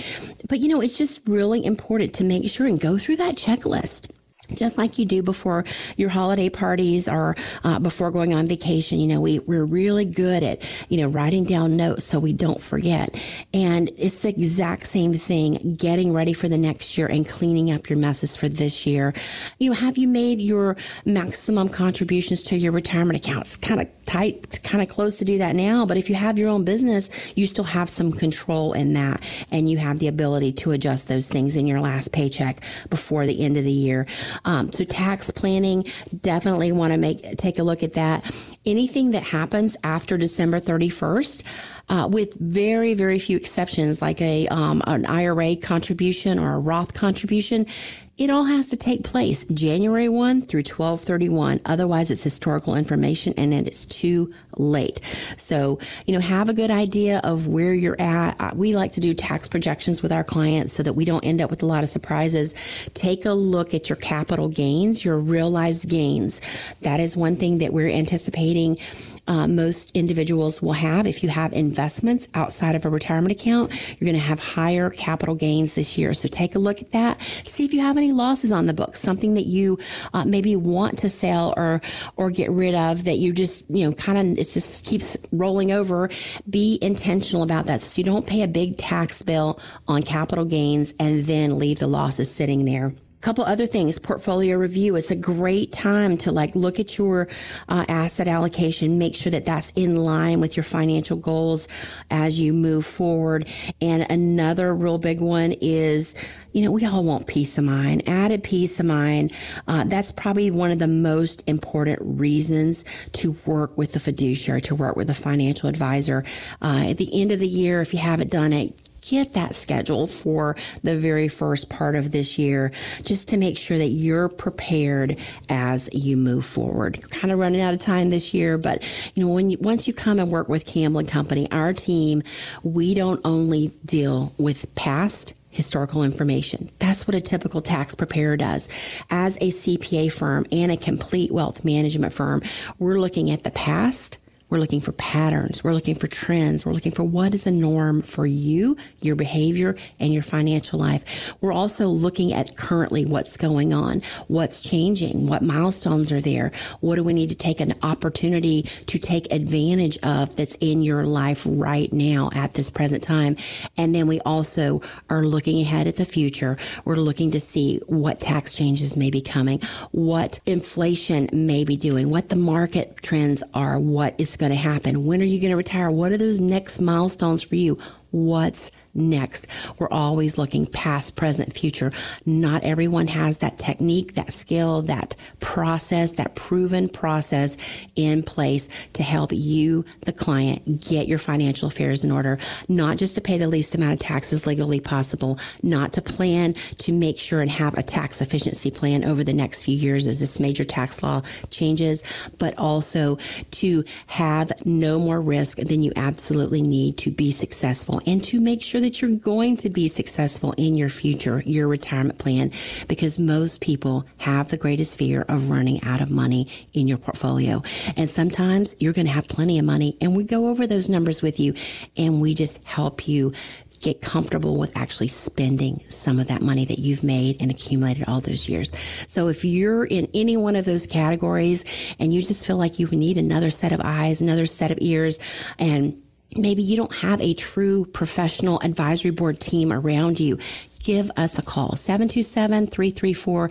but, 0.50 0.60
you 0.60 0.68
know, 0.68 0.82
it's 0.82 0.98
just 0.98 1.26
really 1.26 1.64
important 1.64 2.14
to 2.16 2.24
make 2.24 2.48
sure 2.50 2.66
and 2.66 2.78
go 2.78 2.98
through 2.98 3.16
that 3.16 3.36
checklist 3.36 4.10
just 4.46 4.78
like 4.78 4.98
you 4.98 5.06
do 5.06 5.22
before 5.22 5.64
your 5.96 6.10
holiday 6.10 6.48
parties 6.48 7.08
or 7.08 7.36
uh, 7.64 7.78
before 7.78 8.10
going 8.10 8.34
on 8.34 8.46
vacation 8.46 8.98
you 8.98 9.06
know 9.06 9.20
we, 9.20 9.38
we're 9.40 9.64
really 9.64 10.04
good 10.04 10.42
at 10.42 10.62
you 10.88 10.98
know 10.98 11.08
writing 11.08 11.44
down 11.44 11.76
notes 11.76 12.04
so 12.04 12.18
we 12.18 12.32
don't 12.32 12.60
forget. 12.60 13.14
And 13.52 13.90
it's 13.98 14.20
the 14.20 14.28
exact 14.28 14.86
same 14.86 15.14
thing 15.14 15.76
getting 15.76 16.12
ready 16.12 16.32
for 16.32 16.48
the 16.48 16.58
next 16.58 16.96
year 16.98 17.06
and 17.06 17.26
cleaning 17.28 17.72
up 17.72 17.88
your 17.88 17.98
messes 17.98 18.36
for 18.36 18.48
this 18.48 18.86
year. 18.86 19.14
You 19.58 19.70
know 19.70 19.76
have 19.76 19.98
you 19.98 20.08
made 20.08 20.40
your 20.40 20.76
maximum 21.04 21.68
contributions 21.68 22.42
to 22.44 22.56
your 22.56 22.72
retirement 22.72 23.18
accounts? 23.18 23.56
Kind 23.56 23.80
of 23.80 23.88
tight 24.04 24.60
kind 24.62 24.82
of 24.82 24.88
close 24.88 25.18
to 25.18 25.24
do 25.24 25.38
that 25.38 25.54
now 25.54 25.86
but 25.86 25.96
if 25.96 26.08
you 26.08 26.14
have 26.14 26.38
your 26.38 26.48
own 26.48 26.64
business 26.64 27.32
you 27.36 27.46
still 27.46 27.64
have 27.64 27.88
some 27.88 28.12
control 28.12 28.72
in 28.72 28.92
that 28.92 29.22
and 29.50 29.68
you 29.68 29.78
have 29.78 29.98
the 29.98 30.08
ability 30.08 30.52
to 30.52 30.72
adjust 30.72 31.08
those 31.08 31.28
things 31.28 31.56
in 31.56 31.66
your 31.66 31.80
last 31.80 32.12
paycheck 32.12 32.60
before 32.90 33.26
the 33.26 33.42
end 33.44 33.56
of 33.56 33.64
the 33.64 33.72
year 33.72 34.06
um, 34.44 34.72
so 34.72 34.84
tax 34.84 35.30
planning, 35.30 35.84
definitely 36.20 36.72
want 36.72 36.92
to 36.92 36.98
make 36.98 37.36
take 37.36 37.58
a 37.58 37.62
look 37.62 37.82
at 37.82 37.94
that. 37.94 38.30
Anything 38.66 39.10
that 39.12 39.22
happens 39.22 39.76
after 39.84 40.16
December 40.16 40.58
31st, 40.58 41.44
uh, 41.88 42.08
with 42.10 42.38
very 42.40 42.94
very 42.94 43.18
few 43.18 43.36
exceptions, 43.36 44.00
like 44.00 44.20
a 44.20 44.46
um, 44.48 44.82
an 44.86 45.06
IRA 45.06 45.56
contribution 45.56 46.38
or 46.38 46.54
a 46.54 46.58
Roth 46.58 46.94
contribution, 46.94 47.66
it 48.16 48.30
all 48.30 48.44
has 48.44 48.68
to 48.70 48.76
take 48.76 49.02
place 49.02 49.44
January 49.46 50.08
1 50.08 50.42
through 50.42 50.60
1231. 50.60 51.60
Otherwise, 51.64 52.12
it's 52.12 52.22
historical 52.22 52.76
information 52.76 53.34
and 53.36 53.52
it 53.52 53.66
is 53.66 53.86
too 53.86 54.32
late. 54.56 55.00
So, 55.36 55.80
you 56.06 56.14
know, 56.14 56.20
have 56.20 56.48
a 56.48 56.54
good 56.54 56.70
idea 56.70 57.20
of 57.24 57.48
where 57.48 57.74
you're 57.74 58.00
at. 58.00 58.40
Uh, 58.40 58.52
we 58.54 58.76
like 58.76 58.92
to 58.92 59.00
do 59.00 59.14
tax 59.14 59.48
projections 59.48 60.00
with 60.00 60.12
our 60.12 60.22
clients 60.22 60.72
so 60.72 60.84
that 60.84 60.92
we 60.92 61.04
don't 61.04 61.24
end 61.24 61.40
up 61.40 61.50
with 61.50 61.64
a 61.64 61.66
lot 61.66 61.82
of 61.82 61.88
surprises. 61.88 62.54
Take 62.94 63.24
a 63.24 63.32
look 63.32 63.74
at 63.74 63.88
your 63.88 63.96
capital 63.96 64.48
gains, 64.48 65.04
your 65.04 65.18
realized 65.18 65.88
gains. 65.88 66.40
That 66.82 67.00
is 67.00 67.16
one 67.16 67.34
thing 67.34 67.58
that 67.58 67.72
we're 67.72 67.88
anticipating 67.88 68.78
uh, 69.26 69.46
most 69.46 69.90
individuals 69.96 70.60
will 70.60 70.72
have. 70.72 71.06
If 71.06 71.22
you 71.22 71.28
have 71.28 71.52
investments 71.52 72.28
outside 72.34 72.74
of 72.74 72.84
a 72.84 72.90
retirement 72.90 73.32
account, 73.32 73.70
you're 73.90 74.06
going 74.06 74.20
to 74.20 74.26
have 74.26 74.38
higher 74.38 74.90
capital 74.90 75.34
gains 75.34 75.74
this 75.74 75.96
year. 75.96 76.12
So 76.14 76.28
take 76.28 76.54
a 76.54 76.58
look 76.58 76.80
at 76.82 76.92
that. 76.92 77.20
See 77.44 77.64
if 77.64 77.72
you 77.72 77.80
have 77.80 77.96
any 77.96 78.12
losses 78.12 78.52
on 78.52 78.66
the 78.66 78.74
books, 78.74 79.00
something 79.00 79.34
that 79.34 79.46
you 79.46 79.78
uh, 80.12 80.24
maybe 80.24 80.56
want 80.56 80.98
to 80.98 81.08
sell 81.08 81.54
or 81.56 81.80
or 82.16 82.30
get 82.30 82.50
rid 82.50 82.74
of 82.74 83.04
that 83.04 83.16
you 83.16 83.32
just 83.32 83.70
you 83.70 83.86
know 83.86 83.92
kind 83.94 84.18
of 84.18 84.38
it 84.38 84.44
just 84.44 84.86
keeps 84.86 85.16
rolling 85.32 85.72
over. 85.72 86.10
Be 86.48 86.78
intentional 86.82 87.42
about 87.42 87.66
that 87.66 87.80
so 87.80 87.98
you 87.98 88.04
don't 88.04 88.26
pay 88.26 88.42
a 88.42 88.48
big 88.48 88.76
tax 88.76 89.22
bill 89.22 89.58
on 89.88 90.02
capital 90.02 90.44
gains 90.44 90.94
and 91.00 91.24
then 91.24 91.58
leave 91.58 91.78
the 91.78 91.86
losses 91.86 92.30
sitting 92.30 92.64
there 92.64 92.94
couple 93.24 93.42
other 93.44 93.66
things. 93.66 93.98
Portfolio 93.98 94.58
review. 94.58 94.96
It's 94.96 95.10
a 95.10 95.16
great 95.16 95.72
time 95.72 96.18
to 96.18 96.30
like 96.30 96.54
look 96.54 96.78
at 96.78 96.98
your 96.98 97.26
uh, 97.70 97.86
asset 97.88 98.28
allocation. 98.28 98.98
Make 98.98 99.16
sure 99.16 99.32
that 99.32 99.46
that's 99.46 99.70
in 99.70 99.96
line 99.96 100.40
with 100.40 100.58
your 100.58 100.64
financial 100.64 101.16
goals 101.16 101.66
as 102.10 102.38
you 102.38 102.52
move 102.52 102.84
forward. 102.84 103.48
And 103.80 104.06
another 104.10 104.74
real 104.74 104.98
big 104.98 105.22
one 105.22 105.52
is 105.62 106.14
you 106.52 106.62
know 106.62 106.70
we 106.70 106.84
all 106.84 107.02
want 107.02 107.26
peace 107.26 107.56
of 107.56 107.64
mind 107.64 108.06
added 108.06 108.44
peace 108.44 108.78
of 108.78 108.84
mind. 108.84 109.32
Uh, 109.66 109.84
that's 109.84 110.12
probably 110.12 110.50
one 110.50 110.70
of 110.70 110.78
the 110.78 110.86
most 110.86 111.48
important 111.48 111.98
reasons 112.02 112.84
to 113.12 113.34
work 113.46 113.76
with 113.78 113.92
the 113.92 114.00
fiduciary 114.00 114.60
to 114.60 114.74
work 114.74 114.96
with 114.96 115.08
a 115.08 115.14
financial 115.14 115.70
advisor. 115.70 116.24
Uh, 116.60 116.88
at 116.90 116.98
the 116.98 117.22
end 117.22 117.32
of 117.32 117.38
the 117.38 117.48
year 117.48 117.80
if 117.80 117.94
you 117.94 118.00
haven't 118.00 118.30
done 118.30 118.52
it 118.52 118.83
get 119.08 119.34
that 119.34 119.54
schedule 119.54 120.06
for 120.06 120.56
the 120.82 120.96
very 120.96 121.28
first 121.28 121.70
part 121.70 121.96
of 121.96 122.12
this 122.12 122.38
year 122.38 122.72
just 123.02 123.28
to 123.28 123.36
make 123.36 123.58
sure 123.58 123.78
that 123.78 123.88
you're 123.88 124.28
prepared 124.28 125.18
as 125.48 125.88
you 125.92 126.16
move 126.16 126.44
forward. 126.44 126.98
You're 126.98 127.08
kind 127.08 127.32
of 127.32 127.38
running 127.38 127.60
out 127.60 127.74
of 127.74 127.80
time 127.80 128.10
this 128.10 128.34
year, 128.34 128.58
but 128.58 128.82
you 129.14 129.24
know, 129.24 129.32
when 129.32 129.50
you, 129.50 129.58
once 129.60 129.86
you 129.86 129.94
come 129.94 130.18
and 130.18 130.30
work 130.30 130.48
with 130.48 130.66
Campbell 130.66 131.00
and 131.00 131.08
Company, 131.08 131.50
our 131.50 131.72
team, 131.72 132.22
we 132.62 132.94
don't 132.94 133.20
only 133.24 133.72
deal 133.84 134.32
with 134.38 134.74
past 134.74 135.40
historical 135.50 136.02
information. 136.02 136.68
That's 136.80 137.06
what 137.06 137.14
a 137.14 137.20
typical 137.20 137.62
tax 137.62 137.94
preparer 137.94 138.36
does. 138.36 138.68
As 139.08 139.36
a 139.36 139.50
CPA 139.50 140.12
firm 140.12 140.46
and 140.50 140.72
a 140.72 140.76
complete 140.76 141.30
wealth 141.30 141.64
management 141.64 142.12
firm, 142.12 142.42
we're 142.80 142.98
looking 142.98 143.30
at 143.30 143.44
the 143.44 143.52
past 143.52 144.18
we're 144.50 144.58
looking 144.58 144.80
for 144.80 144.92
patterns. 144.92 145.64
We're 145.64 145.74
looking 145.74 145.94
for 145.94 146.06
trends. 146.06 146.64
We're 146.64 146.72
looking 146.72 146.92
for 146.92 147.02
what 147.02 147.34
is 147.34 147.46
a 147.46 147.50
norm 147.50 148.02
for 148.02 148.26
you, 148.26 148.76
your 149.00 149.16
behavior, 149.16 149.76
and 149.98 150.12
your 150.12 150.22
financial 150.22 150.78
life. 150.78 151.34
We're 151.40 151.52
also 151.52 151.88
looking 151.88 152.32
at 152.32 152.56
currently 152.56 153.04
what's 153.04 153.36
going 153.36 153.72
on, 153.72 154.02
what's 154.28 154.60
changing, 154.60 155.26
what 155.26 155.42
milestones 155.42 156.12
are 156.12 156.20
there, 156.20 156.52
what 156.80 156.96
do 156.96 157.02
we 157.02 157.14
need 157.14 157.30
to 157.30 157.34
take 157.34 157.60
an 157.60 157.74
opportunity 157.82 158.62
to 158.62 158.98
take 158.98 159.32
advantage 159.32 159.98
of 160.02 160.36
that's 160.36 160.56
in 160.56 160.82
your 160.82 161.04
life 161.04 161.46
right 161.48 161.92
now 161.92 162.30
at 162.34 162.54
this 162.54 162.70
present 162.70 163.02
time. 163.02 163.36
And 163.76 163.94
then 163.94 164.06
we 164.06 164.20
also 164.20 164.82
are 165.10 165.24
looking 165.24 165.60
ahead 165.60 165.86
at 165.86 165.96
the 165.96 166.04
future. 166.04 166.58
We're 166.84 166.96
looking 166.96 167.30
to 167.32 167.40
see 167.40 167.80
what 167.86 168.20
tax 168.20 168.56
changes 168.56 168.96
may 168.96 169.10
be 169.10 169.20
coming, 169.20 169.60
what 169.92 170.40
inflation 170.46 171.28
may 171.32 171.64
be 171.64 171.76
doing, 171.76 172.10
what 172.10 172.28
the 172.28 172.36
market 172.36 172.98
trends 173.02 173.42
are, 173.54 173.78
what 173.80 174.14
is 174.18 174.33
going 174.36 174.50
to 174.50 174.56
happen? 174.56 175.04
When 175.04 175.20
are 175.20 175.26
you 175.26 175.40
going 175.40 175.50
to 175.50 175.56
retire? 175.56 175.90
What 175.90 176.12
are 176.12 176.18
those 176.18 176.40
next 176.40 176.80
milestones 176.80 177.42
for 177.42 177.56
you? 177.56 177.78
What's 178.10 178.70
next. 178.94 179.46
We're 179.78 179.88
always 179.90 180.38
looking 180.38 180.66
past, 180.66 181.16
present, 181.16 181.52
future. 181.52 181.92
Not 182.26 182.62
everyone 182.64 183.08
has 183.08 183.38
that 183.38 183.58
technique, 183.58 184.14
that 184.14 184.32
skill, 184.32 184.82
that 184.82 185.16
process, 185.40 186.12
that 186.12 186.34
proven 186.34 186.88
process 186.88 187.56
in 187.96 188.22
place 188.22 188.88
to 188.94 189.02
help 189.02 189.30
you, 189.32 189.84
the 190.02 190.12
client, 190.12 190.82
get 190.82 191.08
your 191.08 191.18
financial 191.18 191.68
affairs 191.68 192.04
in 192.04 192.10
order, 192.10 192.38
not 192.68 192.96
just 192.96 193.14
to 193.14 193.20
pay 193.20 193.38
the 193.38 193.48
least 193.48 193.74
amount 193.74 193.92
of 193.94 193.98
taxes 193.98 194.46
legally 194.46 194.80
possible, 194.80 195.38
not 195.62 195.92
to 195.92 196.02
plan 196.02 196.54
to 196.78 196.92
make 196.92 197.18
sure 197.18 197.40
and 197.40 197.50
have 197.50 197.74
a 197.74 197.82
tax 197.82 198.20
efficiency 198.20 198.70
plan 198.70 199.04
over 199.04 199.24
the 199.24 199.32
next 199.32 199.64
few 199.64 199.76
years 199.76 200.06
as 200.06 200.20
this 200.20 200.40
major 200.40 200.64
tax 200.64 201.02
law 201.02 201.20
changes, 201.50 202.28
but 202.38 202.56
also 202.58 203.16
to 203.50 203.84
have 204.06 204.52
no 204.64 204.98
more 204.98 205.20
risk 205.20 205.58
than 205.58 205.82
you 205.82 205.92
absolutely 205.96 206.62
need 206.62 206.96
to 206.98 207.10
be 207.10 207.30
successful 207.30 208.00
and 208.06 208.22
to 208.22 208.40
make 208.40 208.62
sure 208.62 208.80
that 208.84 209.00
you're 209.00 209.16
going 209.16 209.56
to 209.56 209.70
be 209.70 209.88
successful 209.88 210.52
in 210.58 210.74
your 210.74 210.90
future, 210.90 211.42
your 211.46 211.68
retirement 211.68 212.18
plan, 212.18 212.50
because 212.86 213.18
most 213.18 213.60
people 213.60 214.06
have 214.18 214.48
the 214.48 214.58
greatest 214.58 214.98
fear 214.98 215.24
of 215.28 215.50
running 215.50 215.82
out 215.84 216.02
of 216.02 216.10
money 216.10 216.48
in 216.74 216.86
your 216.86 216.98
portfolio. 216.98 217.62
And 217.96 218.08
sometimes 218.08 218.76
you're 218.80 218.92
going 218.92 219.06
to 219.06 219.12
have 219.12 219.26
plenty 219.26 219.58
of 219.58 219.64
money 219.64 219.96
and 220.00 220.14
we 220.14 220.24
go 220.24 220.48
over 220.48 220.66
those 220.66 220.90
numbers 220.90 221.22
with 221.22 221.40
you 221.40 221.54
and 221.96 222.20
we 222.20 222.34
just 222.34 222.66
help 222.66 223.08
you 223.08 223.32
get 223.80 224.00
comfortable 224.00 224.58
with 224.58 224.76
actually 224.76 225.08
spending 225.08 225.82
some 225.88 226.18
of 226.18 226.28
that 226.28 226.40
money 226.40 226.64
that 226.64 226.78
you've 226.78 227.04
made 227.04 227.40
and 227.40 227.50
accumulated 227.50 228.04
all 228.08 228.20
those 228.20 228.48
years. 228.48 228.72
So 229.06 229.28
if 229.28 229.44
you're 229.44 229.84
in 229.84 230.08
any 230.14 230.36
one 230.36 230.56
of 230.56 230.64
those 230.64 230.86
categories 230.86 231.64
and 231.98 232.12
you 232.12 232.20
just 232.20 232.46
feel 232.46 232.56
like 232.56 232.78
you 232.78 232.86
need 232.88 233.18
another 233.18 233.50
set 233.50 233.72
of 233.72 233.80
eyes, 233.82 234.22
another 234.22 234.46
set 234.46 234.70
of 234.70 234.78
ears, 234.80 235.18
and 235.58 236.00
maybe 236.36 236.62
you 236.62 236.76
don't 236.76 236.94
have 236.94 237.20
a 237.20 237.34
true 237.34 237.84
professional 237.86 238.60
advisory 238.60 239.10
board 239.10 239.40
team 239.40 239.72
around 239.72 240.20
you 240.20 240.38
give 240.84 241.10
us 241.16 241.38
a 241.38 241.42
call. 241.42 241.70
727-334-0024 241.70 243.50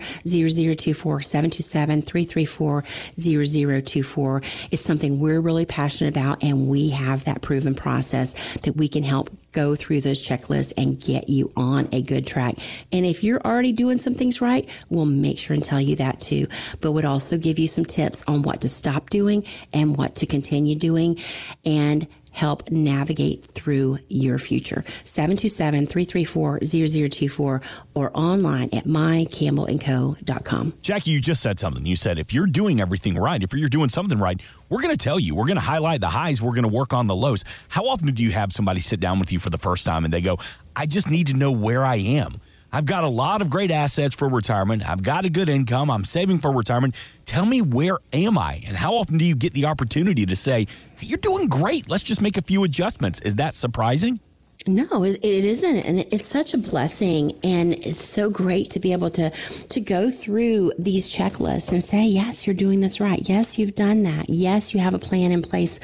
727-334-0024 3.16 4.68
it's 4.70 4.82
something 4.82 5.18
we're 5.18 5.40
really 5.40 5.66
passionate 5.66 6.16
about 6.16 6.42
and 6.42 6.68
we 6.68 6.90
have 6.90 7.24
that 7.24 7.42
proven 7.42 7.74
process 7.74 8.54
that 8.58 8.76
we 8.76 8.86
can 8.88 9.02
help 9.02 9.30
go 9.52 9.74
through 9.74 10.00
those 10.00 10.26
checklists 10.26 10.72
and 10.76 11.00
get 11.00 11.28
you 11.28 11.52
on 11.56 11.88
a 11.92 12.02
good 12.02 12.26
track. 12.26 12.56
And 12.90 13.06
if 13.06 13.22
you're 13.22 13.40
already 13.40 13.72
doing 13.72 13.98
some 13.98 14.14
things 14.14 14.40
right 14.40 14.68
we'll 14.88 15.06
make 15.06 15.38
sure 15.38 15.54
and 15.54 15.62
tell 15.64 15.80
you 15.80 15.96
that 15.96 16.20
too. 16.20 16.46
But 16.80 16.92
would 16.92 17.04
also 17.04 17.36
give 17.36 17.58
you 17.58 17.66
some 17.66 17.84
tips 17.84 18.24
on 18.28 18.42
what 18.42 18.60
to 18.62 18.68
stop 18.68 19.10
doing 19.10 19.44
and 19.72 19.96
what 19.96 20.14
to 20.16 20.26
continue 20.26 20.76
doing. 20.76 21.18
And 21.64 22.06
help 22.34 22.70
navigate 22.70 23.42
through 23.44 23.98
your 24.08 24.38
future. 24.38 24.82
727-334-0024 25.04 27.84
or 27.94 28.10
online 28.14 28.68
at 28.72 28.84
mycampbellandco.com. 28.84 30.74
Jackie, 30.82 31.12
you 31.12 31.20
just 31.20 31.40
said 31.40 31.58
something. 31.58 31.86
You 31.86 31.96
said 31.96 32.18
if 32.18 32.34
you're 32.34 32.46
doing 32.46 32.80
everything 32.80 33.16
right, 33.16 33.42
if 33.42 33.54
you're 33.54 33.68
doing 33.68 33.88
something 33.88 34.18
right, 34.18 34.40
we're 34.68 34.82
going 34.82 34.94
to 34.94 35.02
tell 35.02 35.20
you. 35.20 35.34
We're 35.34 35.46
going 35.46 35.56
to 35.56 35.62
highlight 35.62 36.00
the 36.00 36.08
highs. 36.08 36.42
We're 36.42 36.50
going 36.50 36.68
to 36.68 36.70
work 36.74 36.92
on 36.92 37.06
the 37.06 37.14
lows. 37.14 37.44
How 37.68 37.86
often 37.86 38.12
do 38.12 38.22
you 38.22 38.32
have 38.32 38.52
somebody 38.52 38.80
sit 38.80 39.00
down 39.00 39.18
with 39.18 39.32
you 39.32 39.38
for 39.38 39.48
the 39.50 39.58
first 39.58 39.86
time 39.86 40.04
and 40.04 40.12
they 40.12 40.20
go, 40.20 40.38
I 40.74 40.86
just 40.86 41.08
need 41.08 41.28
to 41.28 41.34
know 41.34 41.52
where 41.52 41.84
I 41.84 41.96
am? 41.96 42.40
I've 42.74 42.86
got 42.86 43.04
a 43.04 43.08
lot 43.08 43.40
of 43.40 43.50
great 43.50 43.70
assets 43.70 44.16
for 44.16 44.28
retirement. 44.28 44.82
I've 44.82 45.04
got 45.04 45.24
a 45.24 45.30
good 45.30 45.48
income. 45.48 45.92
I'm 45.92 46.02
saving 46.02 46.40
for 46.40 46.50
retirement. 46.50 46.96
Tell 47.24 47.46
me 47.46 47.62
where 47.62 47.98
am 48.12 48.36
I? 48.36 48.64
And 48.66 48.76
how 48.76 48.94
often 48.94 49.16
do 49.16 49.24
you 49.24 49.36
get 49.36 49.52
the 49.52 49.66
opportunity 49.66 50.26
to 50.26 50.34
say, 50.34 50.66
you're 51.04 51.18
doing 51.18 51.48
great. 51.48 51.88
Let's 51.88 52.02
just 52.02 52.22
make 52.22 52.36
a 52.36 52.42
few 52.42 52.64
adjustments. 52.64 53.20
Is 53.20 53.36
that 53.36 53.54
surprising? 53.54 54.20
No, 54.66 55.02
it, 55.02 55.18
it 55.22 55.44
isn't, 55.44 55.78
and 55.78 55.98
it's 55.98 56.24
such 56.24 56.54
a 56.54 56.58
blessing, 56.58 57.38
and 57.42 57.74
it's 57.74 58.00
so 58.02 58.30
great 58.30 58.70
to 58.70 58.80
be 58.80 58.92
able 58.92 59.10
to 59.10 59.30
to 59.30 59.80
go 59.80 60.10
through 60.10 60.72
these 60.78 61.14
checklists 61.14 61.72
and 61.72 61.82
say, 61.82 62.06
yes, 62.06 62.46
you're 62.46 62.54
doing 62.54 62.80
this 62.80 63.00
right. 63.00 63.28
Yes, 63.28 63.58
you've 63.58 63.74
done 63.74 64.04
that. 64.04 64.30
Yes, 64.30 64.72
you 64.72 64.80
have 64.80 64.94
a 64.94 64.98
plan 64.98 65.32
in 65.32 65.42
place 65.42 65.80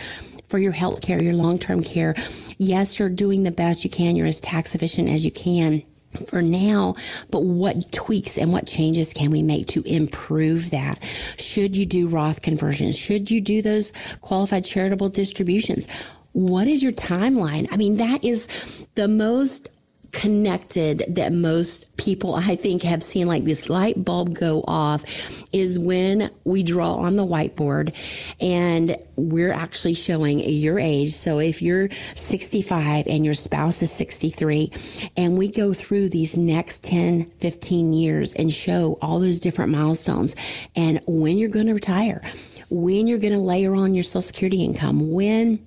for 0.49 0.59
your 0.59 0.73
health 0.73 1.03
care, 1.03 1.23
your 1.23 1.35
long 1.35 1.59
term 1.59 1.83
care. 1.83 2.15
Yes, 2.59 2.99
you're 2.99 3.11
doing 3.11 3.43
the 3.43 3.51
best 3.51 3.85
you 3.85 3.91
can. 3.91 4.17
You're 4.17 4.27
as 4.27 4.41
tax 4.41 4.75
efficient 4.75 5.09
as 5.09 5.25
you 5.25 5.33
can 5.33 5.83
for 6.27 6.43
now, 6.43 6.95
but 7.31 7.45
what 7.45 7.93
tweaks 7.93 8.37
and 8.39 8.53
what 8.53 8.67
changes 8.67 9.13
can 9.13 9.31
we 9.31 9.43
make 9.43 9.67
to 9.69 9.83
improve 9.85 10.71
that? 10.71 11.03
Should 11.37 11.77
you 11.77 11.87
do 11.87 12.09
Roth 12.09 12.43
conversions? 12.43 12.99
Should 12.99 13.31
you 13.31 13.41
do 13.41 13.63
those 13.63 13.93
qualified 14.21 14.65
charitable 14.65 15.11
distributions? 15.11 15.89
What 16.33 16.69
is 16.69 16.83
your 16.83 16.93
timeline? 16.93 17.69
I 17.71 17.77
mean, 17.77 17.97
that 17.97 18.25
is 18.25 18.87
the 18.95 19.09
most 19.09 19.69
connected 20.13 21.05
that 21.09 21.33
most 21.33 21.97
people 21.97 22.35
I 22.35 22.57
think 22.57 22.83
have 22.83 23.03
seen 23.03 23.27
like 23.27 23.45
this 23.45 23.69
light 23.69 24.05
bulb 24.05 24.35
go 24.35 24.65
off 24.67 25.05
is 25.53 25.79
when 25.79 26.31
we 26.45 26.63
draw 26.63 26.95
on 26.95 27.17
the 27.17 27.25
whiteboard 27.25 27.95
and 28.41 28.97
we're 29.17 29.53
actually 29.53 29.95
showing 29.95 30.41
your 30.41 30.79
age. 30.79 31.13
So 31.13 31.39
if 31.39 31.63
you're 31.63 31.91
65 32.15 33.07
and 33.07 33.25
your 33.25 33.35
spouse 33.35 33.83
is 33.83 33.93
63 33.93 34.73
and 35.17 35.37
we 35.37 35.51
go 35.51 35.73
through 35.73 36.09
these 36.09 36.37
next 36.37 36.85
10, 36.85 37.27
15 37.27 37.93
years 37.93 38.35
and 38.35 38.53
show 38.53 38.99
all 39.03 39.21
those 39.21 39.41
different 39.41 39.73
milestones 39.73 40.35
and 40.77 41.01
when 41.07 41.39
you're 41.39 41.51
going 41.51 41.67
to 41.67 41.75
retire, 41.75 42.23
when 42.71 43.07
you're 43.07 43.19
going 43.19 43.33
to 43.33 43.39
layer 43.39 43.75
on 43.75 43.95
your 43.95 44.03
social 44.03 44.23
security 44.23 44.65
income, 44.65 45.11
when 45.11 45.65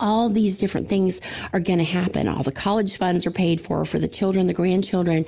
all 0.00 0.28
these 0.28 0.58
different 0.58 0.88
things 0.88 1.20
are 1.52 1.60
going 1.60 1.78
to 1.78 1.84
happen. 1.84 2.28
All 2.28 2.42
the 2.42 2.52
college 2.52 2.96
funds 2.96 3.26
are 3.26 3.30
paid 3.30 3.60
for, 3.60 3.84
for 3.84 3.98
the 3.98 4.08
children, 4.08 4.46
the 4.46 4.54
grandchildren, 4.54 5.24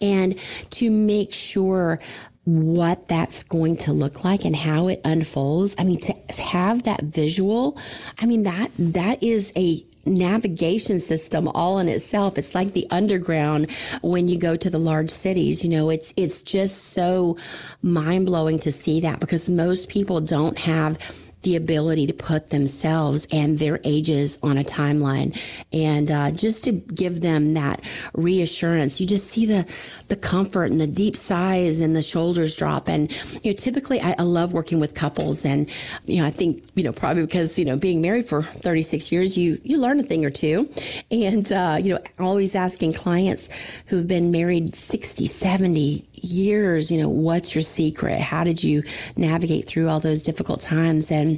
and 0.00 0.38
to 0.70 0.90
make 0.90 1.32
sure 1.32 2.00
what 2.44 3.06
that's 3.06 3.42
going 3.44 3.76
to 3.76 3.92
look 3.92 4.24
like 4.24 4.44
and 4.44 4.56
how 4.56 4.88
it 4.88 5.00
unfolds. 5.04 5.76
I 5.78 5.84
mean, 5.84 5.98
to 6.00 6.42
have 6.42 6.84
that 6.84 7.02
visual, 7.02 7.78
I 8.18 8.26
mean, 8.26 8.44
that, 8.44 8.70
that 8.78 9.22
is 9.22 9.52
a 9.56 9.84
navigation 10.06 10.98
system 10.98 11.46
all 11.48 11.78
in 11.78 11.88
itself. 11.88 12.38
It's 12.38 12.54
like 12.54 12.72
the 12.72 12.86
underground 12.90 13.70
when 14.02 14.28
you 14.28 14.38
go 14.38 14.56
to 14.56 14.70
the 14.70 14.78
large 14.78 15.10
cities. 15.10 15.62
You 15.62 15.70
know, 15.70 15.90
it's, 15.90 16.14
it's 16.16 16.42
just 16.42 16.92
so 16.92 17.36
mind 17.82 18.26
blowing 18.26 18.58
to 18.60 18.72
see 18.72 19.00
that 19.00 19.20
because 19.20 19.50
most 19.50 19.90
people 19.90 20.20
don't 20.20 20.58
have 20.58 20.98
the 21.42 21.56
ability 21.56 22.06
to 22.06 22.12
put 22.12 22.50
themselves 22.50 23.26
and 23.32 23.58
their 23.58 23.80
ages 23.84 24.38
on 24.42 24.58
a 24.58 24.62
timeline. 24.62 25.36
And 25.72 26.10
uh, 26.10 26.30
just 26.32 26.64
to 26.64 26.72
give 26.72 27.20
them 27.20 27.54
that 27.54 27.82
reassurance, 28.14 29.00
you 29.00 29.06
just 29.06 29.28
see 29.28 29.46
the, 29.46 29.66
the 30.08 30.16
comfort 30.16 30.70
and 30.70 30.80
the 30.80 30.86
deep 30.86 31.16
sighs 31.16 31.80
and 31.80 31.96
the 31.96 32.02
shoulders 32.02 32.56
drop. 32.56 32.88
And, 32.88 33.10
you 33.44 33.52
know, 33.52 33.56
typically 33.56 34.00
I, 34.00 34.16
I 34.18 34.22
love 34.22 34.52
working 34.52 34.80
with 34.80 34.94
couples. 34.94 35.44
And, 35.46 35.70
you 36.04 36.20
know, 36.20 36.26
I 36.26 36.30
think, 36.30 36.62
you 36.74 36.84
know, 36.84 36.92
probably 36.92 37.24
because, 37.24 37.58
you 37.58 37.64
know, 37.64 37.76
being 37.76 38.02
married 38.02 38.26
for 38.26 38.42
36 38.42 39.10
years, 39.12 39.38
you, 39.38 39.60
you 39.64 39.78
learn 39.78 40.00
a 40.00 40.02
thing 40.02 40.24
or 40.24 40.30
two. 40.30 40.68
And, 41.10 41.50
uh, 41.52 41.78
you 41.80 41.94
know, 41.94 42.00
always 42.18 42.54
asking 42.54 42.94
clients 42.94 43.48
who've 43.86 44.06
been 44.06 44.30
married 44.30 44.74
60, 44.74 45.26
70 45.26 46.06
years, 46.24 46.90
you 46.90 47.00
know, 47.00 47.08
what's 47.08 47.54
your 47.54 47.62
secret? 47.62 48.20
How 48.20 48.44
did 48.44 48.62
you 48.62 48.82
navigate 49.16 49.66
through 49.66 49.88
all 49.88 50.00
those 50.00 50.22
difficult 50.22 50.60
times? 50.60 51.10
And 51.10 51.29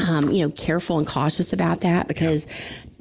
um, 0.09 0.31
you 0.31 0.47
know, 0.47 0.53
careful 0.53 0.97
and 0.99 1.07
cautious 1.07 1.53
about 1.53 1.83
that 1.83 2.09
because 2.09 2.49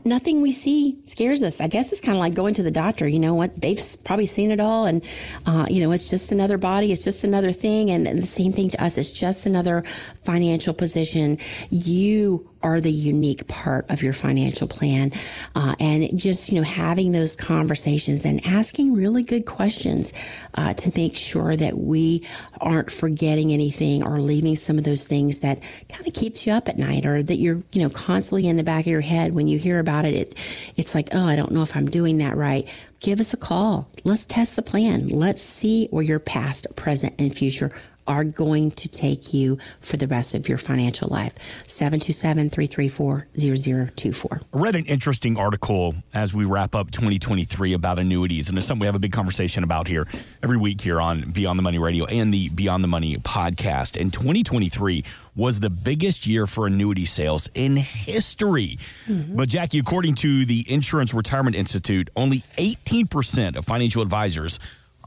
nothing 0.05 0.41
we 0.41 0.51
see 0.51 0.99
scares 1.05 1.43
us. 1.43 1.61
I 1.61 1.67
guess 1.67 1.91
it's 1.91 2.01
kind 2.01 2.17
of 2.17 2.19
like 2.19 2.33
going 2.33 2.53
to 2.55 2.63
the 2.63 2.71
doctor. 2.71 3.07
You 3.07 3.19
know 3.19 3.35
what? 3.35 3.59
They've 3.59 3.79
probably 4.03 4.25
seen 4.25 4.51
it 4.51 4.59
all, 4.59 4.85
and 4.85 5.03
uh, 5.45 5.65
you 5.69 5.83
know 5.83 5.91
it's 5.91 6.09
just 6.09 6.31
another 6.31 6.57
body. 6.57 6.91
It's 6.91 7.03
just 7.03 7.23
another 7.23 7.51
thing, 7.51 7.91
and 7.91 8.05
the 8.05 8.21
same 8.23 8.51
thing 8.51 8.69
to 8.71 8.83
us. 8.83 8.97
It's 8.97 9.11
just 9.11 9.45
another 9.45 9.83
financial 10.23 10.73
position. 10.73 11.37
You 11.69 12.48
are 12.61 12.81
the 12.81 12.91
unique 12.91 13.47
part 13.47 13.89
of 13.89 14.03
your 14.03 14.13
financial 14.13 14.67
plan. 14.67 15.11
Uh, 15.55 15.75
and 15.79 16.17
just, 16.17 16.51
you 16.51 16.57
know, 16.57 16.63
having 16.63 17.11
those 17.11 17.35
conversations 17.35 18.25
and 18.25 18.45
asking 18.45 18.93
really 18.93 19.23
good 19.23 19.45
questions 19.45 20.13
uh, 20.55 20.73
to 20.73 20.91
make 20.95 21.15
sure 21.15 21.55
that 21.55 21.77
we 21.77 22.25
aren't 22.59 22.91
forgetting 22.91 23.51
anything 23.51 24.03
or 24.03 24.19
leaving 24.19 24.55
some 24.55 24.77
of 24.77 24.83
those 24.83 25.05
things 25.05 25.39
that 25.39 25.61
kind 25.87 26.05
of 26.07 26.13
keeps 26.13 26.45
you 26.45 26.53
up 26.53 26.67
at 26.67 26.77
night 26.77 27.05
or 27.05 27.23
that 27.23 27.37
you're, 27.37 27.61
you 27.71 27.81
know, 27.81 27.89
constantly 27.89 28.47
in 28.47 28.57
the 28.57 28.63
back 28.63 28.81
of 28.81 28.87
your 28.87 29.01
head 29.01 29.33
when 29.33 29.47
you 29.47 29.57
hear 29.57 29.79
about 29.79 30.05
it. 30.05 30.13
it 30.13 30.73
it's 30.75 30.93
like, 30.95 31.09
oh, 31.13 31.25
I 31.25 31.35
don't 31.35 31.51
know 31.51 31.61
if 31.61 31.75
I'm 31.75 31.87
doing 31.87 32.17
that 32.17 32.35
right. 32.35 32.67
Give 32.99 33.19
us 33.19 33.33
a 33.33 33.37
call. 33.37 33.87
Let's 34.03 34.25
test 34.25 34.57
the 34.57 34.61
plan. 34.61 35.07
Let's 35.07 35.41
see 35.41 35.87
where 35.91 36.03
your 36.03 36.19
past, 36.19 36.67
present, 36.75 37.15
and 37.19 37.33
future 37.33 37.71
are 38.09 38.23
going 38.23 38.71
to 38.71 38.89
take 38.89 39.33
you 39.33 39.57
for 39.79 39.95
the 39.95 40.07
rest 40.07 40.35
of 40.35 40.49
your 40.49 40.57
financial 40.57 41.07
life. 41.07 41.37
727 41.67 42.49
334 42.49 43.27
0024. 43.37 44.41
I 44.53 44.57
read 44.57 44.75
an 44.75 44.85
interesting 44.85 45.37
article 45.37 45.95
as 46.13 46.33
we 46.33 46.43
wrap 46.43 46.73
up 46.75 46.91
2023 46.91 47.73
about 47.73 47.99
annuities, 47.99 48.49
and 48.49 48.57
it's 48.57 48.67
something 48.67 48.81
we 48.81 48.87
have 48.87 48.95
a 48.95 48.99
big 48.99 49.13
conversation 49.13 49.63
about 49.63 49.87
here 49.87 50.07
every 50.41 50.57
week 50.57 50.81
here 50.81 50.99
on 50.99 51.31
Beyond 51.31 51.59
the 51.59 51.63
Money 51.63 51.77
Radio 51.77 52.05
and 52.05 52.33
the 52.33 52.49
Beyond 52.49 52.83
the 52.83 52.87
Money 52.87 53.17
podcast. 53.17 53.99
And 53.99 54.11
2023 54.11 55.05
was 55.35 55.59
the 55.59 55.69
biggest 55.69 56.25
year 56.25 56.47
for 56.47 56.65
annuity 56.67 57.05
sales 57.05 57.47
in 57.53 57.77
history. 57.77 58.79
Mm-hmm. 59.05 59.35
But, 59.35 59.49
Jackie, 59.49 59.79
according 59.79 60.15
to 60.15 60.45
the 60.45 60.65
Insured 60.67 61.13
Retirement 61.13 61.55
Institute, 61.55 62.09
only 62.15 62.39
18% 62.57 63.55
of 63.55 63.65
financial 63.65 64.01
advisors 64.01 64.59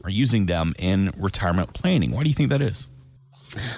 are 0.05 0.11
using 0.11 0.46
them 0.46 0.74
in 0.79 1.12
retirement 1.16 1.74
planning. 1.74 2.12
Why 2.12 2.22
do 2.22 2.29
you 2.29 2.35
think 2.35 2.50
that 2.50 2.62
is? 2.62 2.88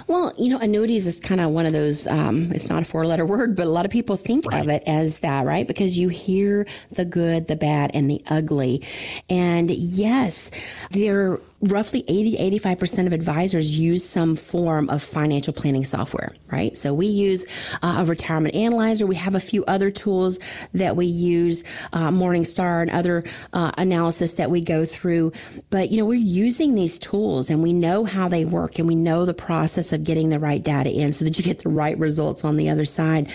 Well, 0.06 0.32
you 0.38 0.50
know, 0.50 0.58
annuities 0.58 1.06
is 1.06 1.20
kind 1.20 1.40
of 1.40 1.50
one 1.50 1.66
of 1.66 1.72
those, 1.72 2.06
um, 2.06 2.52
it's 2.52 2.70
not 2.70 2.82
a 2.82 2.84
four 2.84 3.06
letter 3.06 3.26
word, 3.34 3.56
but 3.56 3.66
a 3.66 3.70
lot 3.70 3.84
of 3.84 3.90
people 3.90 4.16
think 4.16 4.46
right. 4.46 4.62
of 4.62 4.68
it 4.68 4.82
as 4.86 5.20
that, 5.20 5.44
right? 5.44 5.66
Because 5.66 5.98
you 5.98 6.08
hear 6.08 6.66
the 6.90 7.04
good, 7.04 7.46
the 7.46 7.56
bad, 7.56 7.90
and 7.94 8.10
the 8.10 8.22
ugly. 8.28 8.82
And 9.28 9.70
yes, 9.70 10.50
there 10.90 11.40
roughly 11.64 12.04
80 12.08 12.58
85% 12.58 13.06
of 13.06 13.12
advisors 13.12 13.78
use 13.78 14.06
some 14.06 14.36
form 14.36 14.88
of 14.90 15.02
financial 15.02 15.52
planning 15.52 15.84
software, 15.84 16.34
right? 16.50 16.76
So 16.76 16.92
we 16.92 17.06
use 17.06 17.46
uh, 17.82 17.96
a 18.00 18.04
retirement 18.04 18.54
analyzer. 18.54 19.06
We 19.06 19.16
have 19.16 19.34
a 19.34 19.40
few 19.40 19.64
other 19.64 19.90
tools 19.90 20.38
that 20.74 20.96
we 20.96 21.06
use, 21.06 21.64
uh, 21.92 22.10
Morningstar 22.10 22.82
and 22.82 22.90
other 22.90 23.24
uh, 23.52 23.72
analysis 23.78 24.34
that 24.34 24.50
we 24.50 24.60
go 24.60 24.84
through. 24.84 25.32
But, 25.70 25.90
you 25.90 25.98
know, 25.98 26.06
we're 26.06 26.14
using 26.14 26.74
these 26.74 26.98
tools 26.98 27.50
and 27.50 27.62
we 27.62 27.72
know 27.72 28.04
how 28.04 28.28
they 28.28 28.44
work 28.44 28.78
and 28.78 28.86
we 28.86 28.96
know 28.96 29.24
the 29.24 29.34
process 29.34 29.92
of 29.92 30.04
getting 30.04 30.28
the 30.28 30.38
right 30.38 30.62
data 30.62 30.90
in 30.90 31.12
so 31.12 31.24
that 31.24 31.38
you 31.38 31.44
get 31.44 31.60
the 31.60 31.68
right 31.68 31.98
results 31.98 32.44
on 32.44 32.56
the 32.56 32.68
other 32.68 32.84
side. 32.84 33.30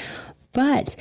But, 0.54 0.96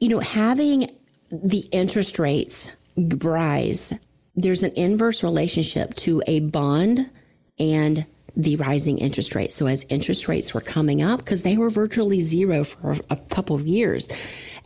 you 0.00 0.08
know, 0.08 0.20
having 0.20 0.88
the 1.30 1.64
interest 1.72 2.18
rates 2.18 2.70
rise 2.96 3.92
there's 4.36 4.62
an 4.62 4.72
inverse 4.76 5.22
relationship 5.22 5.94
to 5.96 6.22
a 6.26 6.40
bond 6.40 7.10
and 7.58 8.06
the 8.36 8.56
rising 8.56 8.98
interest 8.98 9.34
rates. 9.34 9.54
So 9.54 9.66
as 9.66 9.86
interest 9.88 10.28
rates 10.28 10.52
were 10.52 10.60
coming 10.60 11.02
up, 11.02 11.20
because 11.20 11.42
they 11.42 11.56
were 11.56 11.70
virtually 11.70 12.20
zero 12.20 12.64
for 12.64 12.94
a 13.08 13.16
couple 13.16 13.56
of 13.56 13.66
years, 13.66 14.10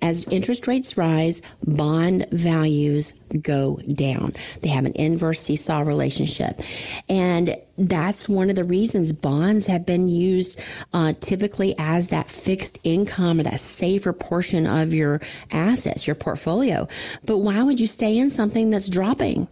as 0.02 0.26
interest 0.28 0.66
rates 0.66 0.96
rise, 0.96 1.40
bond 1.66 2.26
values 2.32 3.12
go 3.42 3.76
down. 3.94 4.32
They 4.62 4.70
have 4.70 4.86
an 4.86 4.94
inverse 4.94 5.40
seesaw 5.40 5.80
relationship. 5.82 6.60
And 7.08 7.54
that's 7.78 8.28
one 8.28 8.50
of 8.50 8.56
the 8.56 8.64
reasons 8.64 9.12
bonds 9.12 9.68
have 9.68 9.86
been 9.86 10.08
used 10.08 10.60
uh, 10.92 11.12
typically 11.20 11.74
as 11.78 12.08
that 12.08 12.28
fixed 12.28 12.80
income 12.82 13.38
or 13.38 13.44
that 13.44 13.60
safer 13.60 14.12
portion 14.12 14.66
of 14.66 14.92
your 14.92 15.20
assets, 15.52 16.08
your 16.08 16.16
portfolio. 16.16 16.88
But 17.24 17.38
why 17.38 17.62
would 17.62 17.78
you 17.78 17.86
stay 17.86 18.18
in 18.18 18.30
something 18.30 18.70
that's 18.70 18.88
dropping? 18.88 19.46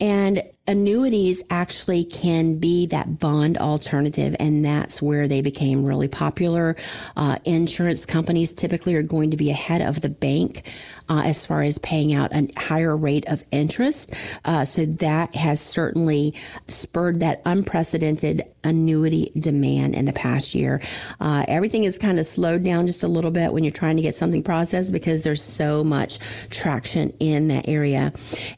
And 0.00 0.42
annuities 0.66 1.44
actually 1.50 2.04
can 2.04 2.58
be 2.58 2.86
that 2.86 3.18
bond 3.18 3.58
alternative, 3.58 4.34
and 4.40 4.64
that's 4.64 5.02
where 5.02 5.28
they 5.28 5.40
became 5.40 5.84
really 5.84 6.08
popular. 6.08 6.76
Uh, 7.16 7.38
insurance 7.44 8.06
companies 8.06 8.52
typically 8.52 8.94
are 8.94 9.02
going 9.02 9.30
to 9.30 9.36
be 9.36 9.50
ahead 9.50 9.82
of 9.82 10.00
the 10.00 10.08
bank 10.08 10.72
uh, 11.08 11.22
as 11.24 11.44
far 11.44 11.62
as 11.62 11.78
paying 11.78 12.14
out 12.14 12.32
a 12.32 12.48
higher 12.56 12.96
rate 12.96 13.26
of 13.28 13.44
interest. 13.50 14.14
Uh, 14.44 14.64
so 14.64 14.86
that 14.86 15.34
has 15.34 15.60
certainly 15.60 16.32
spurred 16.66 17.20
that 17.20 17.42
unprecedented 17.44 18.42
annuity 18.64 19.30
demand 19.38 19.94
in 19.94 20.04
the 20.04 20.12
past 20.12 20.54
year. 20.54 20.80
Uh, 21.20 21.44
everything 21.48 21.84
is 21.84 21.98
kind 21.98 22.18
of 22.18 22.26
slowed 22.26 22.62
down 22.62 22.86
just 22.86 23.04
a 23.04 23.08
little 23.08 23.30
bit 23.30 23.52
when 23.52 23.62
you're 23.62 23.72
trying 23.72 23.96
to 23.96 24.02
get 24.02 24.14
something 24.14 24.42
processed 24.42 24.92
because 24.92 25.22
there's 25.22 25.42
so 25.42 25.84
much 25.84 26.18
traction 26.50 27.10
in 27.20 27.48
that 27.48 27.68
area. 27.68 28.12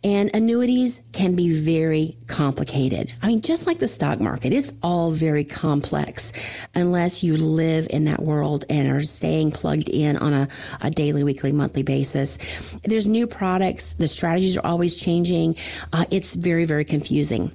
And 0.05 0.31
annuities 0.35 1.03
can 1.13 1.35
be 1.35 1.53
very 1.53 2.17
complicated. 2.27 3.15
I 3.23 3.29
mean, 3.29 3.41
just 3.41 3.67
like 3.67 3.79
the 3.79 3.89
stock 3.89 4.21
market, 4.21 4.53
it's 4.53 4.73
all 4.83 5.11
very 5.11 5.45
complex 5.45 6.67
unless 6.75 7.23
you 7.23 7.37
live 7.37 7.87
in 7.91 8.05
that 8.05 8.23
world 8.23 8.65
and 8.71 8.89
are 8.89 9.01
staying 9.01 9.51
plugged 9.51 9.89
in 9.89 10.17
on 10.17 10.33
a, 10.33 10.49
a 10.81 10.91
daily, 10.91 11.25
weekly, 11.25 11.53
monthly 11.53 11.83
basis. 11.83 12.37
There's 12.85 13.09
new 13.09 13.27
products. 13.27 13.95
The 13.95 14.09
strategies 14.09 14.57
are 14.57 14.67
always 14.67 14.97
changing. 14.97 15.57
Uh, 15.93 16.05
it's 16.11 16.35
very, 16.35 16.65
very 16.65 16.85
confusing. 16.85 17.51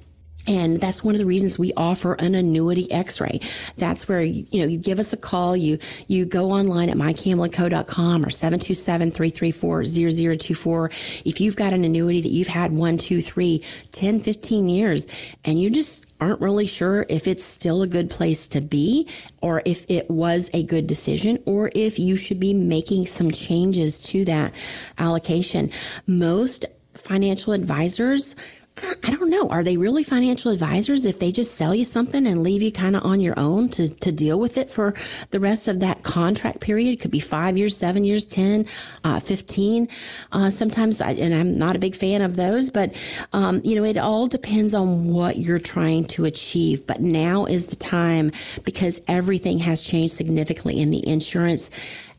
And 0.46 0.80
that's 0.80 1.04
one 1.04 1.14
of 1.14 1.20
the 1.20 1.26
reasons 1.26 1.58
we 1.58 1.74
offer 1.76 2.14
an 2.14 2.34
annuity 2.34 2.90
x-ray. 2.90 3.40
That's 3.76 4.08
where, 4.08 4.22
you, 4.22 4.44
you 4.50 4.60
know, 4.60 4.66
you 4.66 4.78
give 4.78 4.98
us 4.98 5.12
a 5.12 5.16
call, 5.16 5.56
you, 5.56 5.78
you 6.08 6.24
go 6.24 6.50
online 6.50 6.88
at 6.88 6.96
mycampbellandco.com 6.96 8.24
or 8.24 8.28
727-334-0024. 8.28 11.22
If 11.24 11.40
you've 11.40 11.54
got 11.56 11.72
an 11.72 11.84
annuity 11.84 12.22
that 12.22 12.30
you've 12.30 12.48
had 12.48 12.74
one, 12.74 12.96
two, 12.96 13.20
three, 13.20 13.62
10, 13.92 14.18
15 14.18 14.68
years, 14.68 15.06
and 15.44 15.60
you 15.60 15.70
just 15.70 16.06
aren't 16.20 16.40
really 16.40 16.66
sure 16.66 17.06
if 17.08 17.26
it's 17.26 17.44
still 17.44 17.82
a 17.82 17.88
good 17.88 18.10
place 18.10 18.46
to 18.48 18.60
be 18.60 19.08
or 19.40 19.62
if 19.64 19.90
it 19.90 20.08
was 20.08 20.50
a 20.54 20.62
good 20.62 20.86
decision 20.86 21.36
or 21.46 21.68
if 21.74 21.98
you 21.98 22.14
should 22.14 22.38
be 22.38 22.54
making 22.54 23.04
some 23.04 23.28
changes 23.30 24.04
to 24.04 24.24
that 24.24 24.54
allocation. 24.98 25.68
Most 26.06 26.64
financial 26.94 27.52
advisors 27.52 28.36
I 28.82 29.10
don't 29.10 29.30
know. 29.30 29.48
Are 29.48 29.62
they 29.62 29.76
really 29.76 30.02
financial 30.02 30.50
advisors 30.50 31.06
if 31.06 31.18
they 31.18 31.30
just 31.30 31.54
sell 31.54 31.74
you 31.74 31.84
something 31.84 32.26
and 32.26 32.42
leave 32.42 32.62
you 32.62 32.72
kind 32.72 32.96
of 32.96 33.04
on 33.04 33.20
your 33.20 33.38
own 33.38 33.68
to, 33.70 33.88
to 33.88 34.12
deal 34.12 34.40
with 34.40 34.58
it 34.58 34.70
for 34.70 34.94
the 35.30 35.40
rest 35.40 35.68
of 35.68 35.80
that 35.80 36.02
contract 36.02 36.60
period? 36.60 36.92
It 36.92 37.00
could 37.00 37.10
be 37.10 37.20
five 37.20 37.56
years, 37.56 37.76
seven 37.76 38.04
years, 38.04 38.26
10, 38.26 38.66
uh, 39.04 39.20
15. 39.20 39.88
Uh, 40.32 40.50
sometimes, 40.50 41.00
I, 41.00 41.12
and 41.12 41.34
I'm 41.34 41.58
not 41.58 41.76
a 41.76 41.78
big 41.78 41.94
fan 41.94 42.22
of 42.22 42.36
those, 42.36 42.70
but, 42.70 42.94
um, 43.32 43.60
you 43.64 43.76
know, 43.76 43.84
it 43.84 43.96
all 43.96 44.26
depends 44.26 44.74
on 44.74 45.08
what 45.08 45.36
you're 45.36 45.58
trying 45.58 46.04
to 46.06 46.24
achieve. 46.24 46.86
But 46.86 47.00
now 47.00 47.44
is 47.44 47.68
the 47.68 47.76
time 47.76 48.32
because 48.64 49.00
everything 49.06 49.58
has 49.58 49.82
changed 49.82 50.14
significantly 50.14 50.80
in 50.80 50.90
the 50.90 51.06
insurance 51.06 51.70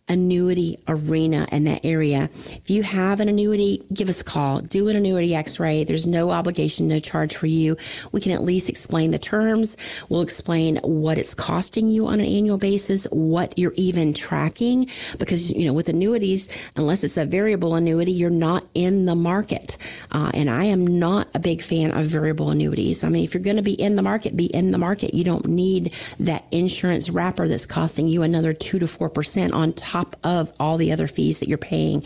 annuity 0.10 0.78
arena 0.88 1.48
in 1.52 1.64
that 1.64 1.86
area. 1.86 2.24
If 2.34 2.70
you 2.70 2.84
have 2.84 3.22
an 3.22 3.30
annuity, 3.30 3.82
give 3.94 4.10
us 4.10 4.22
a 4.22 4.26
call. 4.26 4.60
Do 4.60 4.90
an 4.90 4.98
annuity 4.98 5.34
x-ray. 5.34 5.86
There's 5.86 6.06
no 6.06 6.30
obligation, 6.30 6.90
no 6.90 7.00
charge 7.00 7.36
for 7.36 7.48
you. 7.48 7.78
We 8.12 8.20
can 8.20 8.34
at 8.34 8.44
least 8.44 8.70
explain 8.70 9.12
the 9.12 9.20
terms. 9.20 9.78
We'll 10.10 10.22
explain 10.22 10.78
what 10.84 11.18
it's 11.18 11.34
costing 11.34 11.88
you 11.90 12.08
on 12.08 12.20
an 12.20 12.26
annual 12.26 12.58
basis, 12.58 13.06
what 13.12 13.58
you're 13.58 13.74
even 13.76 14.14
tracking 14.14 14.90
because, 15.20 15.52
you 15.52 15.66
know, 15.66 15.74
with 15.74 15.88
annuities, 15.88 16.50
unless 16.76 17.04
it's 17.06 17.18
a 17.18 17.26
variable 17.26 17.76
annuity, 17.76 18.12
you're 18.12 18.30
not 18.30 18.66
in 18.74 19.06
the 19.06 19.16
market. 19.16 19.78
Uh, 20.12 20.32
and 20.34 20.50
I 20.50 20.66
am 20.66 20.86
not 20.86 21.30
a 21.34 21.40
big 21.40 21.62
fan 21.62 21.92
of 21.92 22.06
variable 22.08 22.50
annuities. 22.50 23.06
I 23.06 23.10
mean, 23.10 23.24
if 23.24 23.34
you're 23.34 23.44
going 23.44 23.56
to 23.56 23.64
be 23.64 23.82
in 23.82 23.96
the 23.96 24.02
market, 24.02 24.36
be 24.36 24.48
in 24.48 24.72
the 24.72 24.78
market. 24.78 25.14
You 25.14 25.24
don't 25.24 25.48
need 25.48 25.94
that 26.20 26.44
insurance 26.52 27.10
wrapper 27.10 27.48
that's 27.48 27.66
costing 27.66 28.08
you 28.08 28.24
another 28.24 28.52
two 28.52 28.80
to 28.80 28.86
4% 28.86 29.54
on 29.54 29.72
top 29.72 29.93
top 29.94 30.16
of 30.24 30.52
all 30.60 30.78
the 30.78 30.92
other 30.92 31.08
fees 31.08 31.40
that 31.40 31.48
you're 31.48 31.58
paying. 31.58 32.02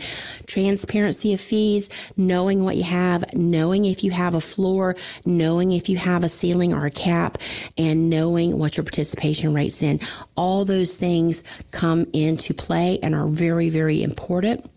Transparency 0.46 1.32
of 1.32 1.40
fees, 1.40 1.88
knowing 2.16 2.62
what 2.62 2.76
you 2.76 2.82
have, 2.82 3.24
knowing 3.32 3.86
if 3.86 4.04
you 4.04 4.10
have 4.10 4.34
a 4.34 4.40
floor, 4.40 4.94
knowing 5.24 5.72
if 5.72 5.88
you 5.88 5.96
have 5.96 6.22
a 6.22 6.28
ceiling 6.28 6.74
or 6.74 6.84
a 6.84 6.90
cap, 6.90 7.38
and 7.78 8.10
knowing 8.10 8.58
what 8.58 8.76
your 8.76 8.84
participation 8.84 9.54
rate's 9.54 9.82
in. 9.82 9.98
All 10.36 10.64
those 10.64 10.96
things 10.96 11.42
come 11.70 12.06
into 12.12 12.52
play 12.52 12.98
and 13.02 13.14
are 13.14 13.28
very, 13.28 13.70
very 13.70 14.02
important. 14.02 14.70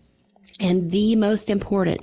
And 0.58 0.90
the 0.90 1.16
most 1.16 1.50
important, 1.50 2.00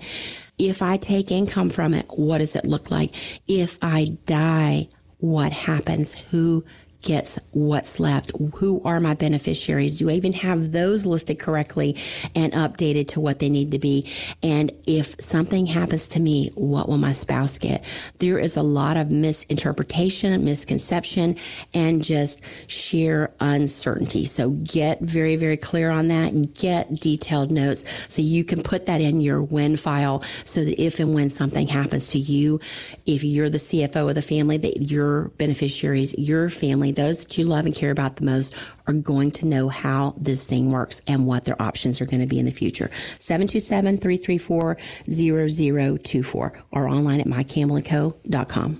if 0.59 0.81
I 0.81 0.97
take 0.97 1.31
income 1.31 1.69
from 1.69 1.93
it, 1.93 2.05
what 2.09 2.37
does 2.37 2.55
it 2.55 2.65
look 2.65 2.91
like? 2.91 3.15
If 3.47 3.79
I 3.81 4.07
die, 4.25 4.89
what 5.17 5.53
happens? 5.53 6.13
Who 6.29 6.63
gets 7.01 7.39
what's 7.51 7.99
left. 7.99 8.31
Who 8.55 8.81
are 8.83 8.99
my 8.99 9.13
beneficiaries? 9.13 9.97
Do 9.97 10.09
I 10.09 10.13
even 10.13 10.33
have 10.33 10.71
those 10.71 11.05
listed 11.05 11.39
correctly 11.39 11.95
and 12.35 12.51
updated 12.53 13.07
to 13.09 13.19
what 13.19 13.39
they 13.39 13.49
need 13.49 13.71
to 13.71 13.79
be? 13.79 14.09
And 14.43 14.71
if 14.85 15.05
something 15.05 15.65
happens 15.65 16.09
to 16.09 16.19
me, 16.19 16.51
what 16.55 16.89
will 16.89 16.97
my 16.97 17.13
spouse 17.13 17.57
get? 17.57 17.83
There 18.19 18.37
is 18.37 18.57
a 18.57 18.63
lot 18.63 18.97
of 18.97 19.11
misinterpretation, 19.11 20.43
misconception, 20.43 21.37
and 21.73 22.03
just 22.03 22.43
sheer 22.69 23.31
uncertainty. 23.39 24.25
So 24.25 24.49
get 24.49 24.99
very, 24.99 25.35
very 25.35 25.57
clear 25.57 25.89
on 25.91 26.09
that 26.09 26.33
and 26.33 26.53
get 26.53 26.93
detailed 26.95 27.51
notes 27.51 28.13
so 28.13 28.21
you 28.21 28.43
can 28.43 28.61
put 28.61 28.87
that 28.87 29.01
in 29.01 29.21
your 29.21 29.41
win 29.41 29.77
file 29.77 30.21
so 30.43 30.63
that 30.63 30.81
if 30.81 30.99
and 30.99 31.13
when 31.13 31.29
something 31.29 31.67
happens 31.67 32.11
to 32.11 32.19
you, 32.19 32.59
if 33.05 33.23
you're 33.23 33.49
the 33.49 33.57
CFO 33.57 34.09
of 34.09 34.15
the 34.15 34.21
family, 34.21 34.57
that 34.57 34.81
your 34.81 35.29
beneficiaries, 35.37 36.17
your 36.17 36.49
family 36.49 36.88
family, 36.89 37.07
those 37.07 37.23
that 37.23 37.37
you 37.37 37.45
love 37.45 37.65
and 37.65 37.75
care 37.75 37.91
about 37.91 38.15
the 38.17 38.25
most, 38.25 38.55
are 38.87 38.93
going 38.93 39.31
to 39.31 39.45
know 39.45 39.69
how 39.69 40.15
this 40.17 40.47
thing 40.47 40.71
works 40.71 41.01
and 41.07 41.25
what 41.27 41.45
their 41.45 41.61
options 41.61 42.01
are 42.01 42.05
going 42.05 42.21
to 42.21 42.27
be 42.27 42.39
in 42.39 42.45
the 42.45 42.51
future. 42.51 42.89
727 43.19 43.97
334 43.97 44.77
0024 45.09 46.53
or 46.71 46.87
online 46.87 47.19
at 47.19 47.27
mycampbellandco.com. 47.27 48.77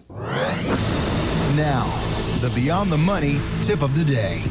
Now, 1.56 1.86
the 2.42 2.50
Beyond 2.56 2.92
the 2.92 2.98
Money 2.98 3.40
tip 3.62 3.82
of 3.82 3.98
the 3.98 4.06
day 4.06 4.44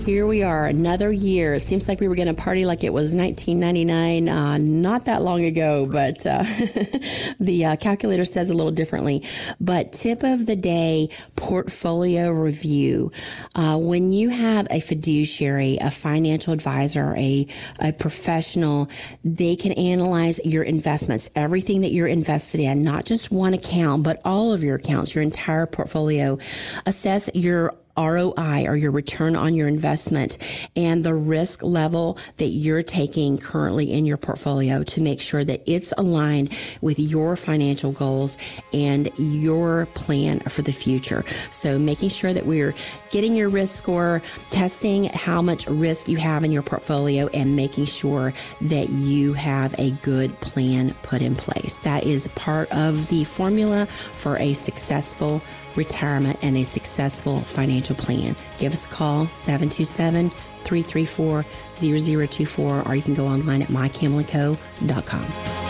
here 0.00 0.26
we 0.26 0.42
are, 0.42 0.64
another 0.64 1.12
year. 1.12 1.54
It 1.54 1.60
seems 1.60 1.86
like 1.86 2.00
we 2.00 2.08
were 2.08 2.14
going 2.14 2.34
to 2.34 2.34
party 2.34 2.64
like 2.64 2.84
it 2.84 2.92
was 2.92 3.14
1999, 3.14 4.28
uh, 4.28 4.56
not 4.56 5.04
that 5.04 5.20
long 5.20 5.44
ago, 5.44 5.86
but 5.86 6.24
uh, 6.26 6.42
the 7.38 7.66
uh, 7.66 7.76
calculator 7.76 8.24
says 8.24 8.48
a 8.50 8.54
little 8.54 8.72
differently. 8.72 9.22
But 9.60 9.92
tip 9.92 10.22
of 10.22 10.46
the 10.46 10.56
day 10.56 11.10
portfolio 11.36 12.30
review. 12.30 13.10
Uh, 13.54 13.76
when 13.78 14.10
you 14.10 14.30
have 14.30 14.66
a 14.70 14.80
fiduciary, 14.80 15.76
a 15.78 15.90
financial 15.90 16.54
advisor, 16.54 17.14
a, 17.16 17.46
a 17.80 17.92
professional, 17.92 18.88
they 19.22 19.54
can 19.54 19.72
analyze 19.72 20.40
your 20.44 20.62
investments, 20.62 21.30
everything 21.36 21.82
that 21.82 21.92
you're 21.92 22.06
invested 22.06 22.60
in, 22.60 22.82
not 22.82 23.04
just 23.04 23.30
one 23.30 23.52
account, 23.52 24.02
but 24.02 24.18
all 24.24 24.54
of 24.54 24.62
your 24.62 24.76
accounts, 24.76 25.14
your 25.14 25.22
entire 25.22 25.66
portfolio. 25.66 26.38
Assess 26.86 27.28
your 27.34 27.74
ROI 28.00 28.66
or 28.66 28.76
your 28.76 28.90
return 28.90 29.36
on 29.36 29.54
your 29.54 29.68
investment 29.68 30.38
and 30.74 31.04
the 31.04 31.14
risk 31.14 31.62
level 31.62 32.18
that 32.38 32.48
you're 32.48 32.82
taking 32.82 33.38
currently 33.38 33.92
in 33.92 34.06
your 34.06 34.16
portfolio 34.16 34.82
to 34.84 35.00
make 35.00 35.20
sure 35.20 35.44
that 35.44 35.62
it's 35.66 35.92
aligned 35.98 36.56
with 36.80 36.98
your 36.98 37.36
financial 37.36 37.92
goals 37.92 38.38
and 38.72 39.10
your 39.18 39.86
plan 39.94 40.40
for 40.40 40.62
the 40.62 40.72
future. 40.72 41.24
So 41.50 41.78
making 41.78 42.08
sure 42.08 42.32
that 42.32 42.46
we're 42.46 42.74
getting 43.10 43.34
your 43.36 43.48
risk 43.48 43.76
score, 43.76 44.22
testing 44.50 45.04
how 45.04 45.42
much 45.42 45.66
risk 45.66 46.08
you 46.08 46.16
have 46.16 46.44
in 46.44 46.52
your 46.52 46.62
portfolio 46.62 47.28
and 47.28 47.56
making 47.56 47.84
sure 47.84 48.32
that 48.62 48.88
you 48.88 49.32
have 49.34 49.74
a 49.78 49.90
good 50.02 50.38
plan 50.40 50.94
put 51.02 51.22
in 51.22 51.34
place. 51.34 51.78
That 51.78 52.04
is 52.04 52.28
part 52.28 52.70
of 52.72 53.08
the 53.08 53.24
formula 53.24 53.86
for 53.86 54.36
a 54.38 54.54
successful 54.54 55.42
retirement, 55.76 56.38
and 56.42 56.56
a 56.56 56.64
successful 56.64 57.40
financial 57.40 57.96
plan. 57.96 58.36
Give 58.58 58.72
us 58.72 58.86
a 58.86 58.88
call, 58.88 59.26
727 59.28 60.30
334 60.30 61.44
0024, 61.74 62.88
or 62.88 62.94
you 62.94 63.02
can 63.02 63.14
go 63.14 63.26
online 63.26 63.62
at 63.62 63.68
mycampbellandco.com. 63.68 65.69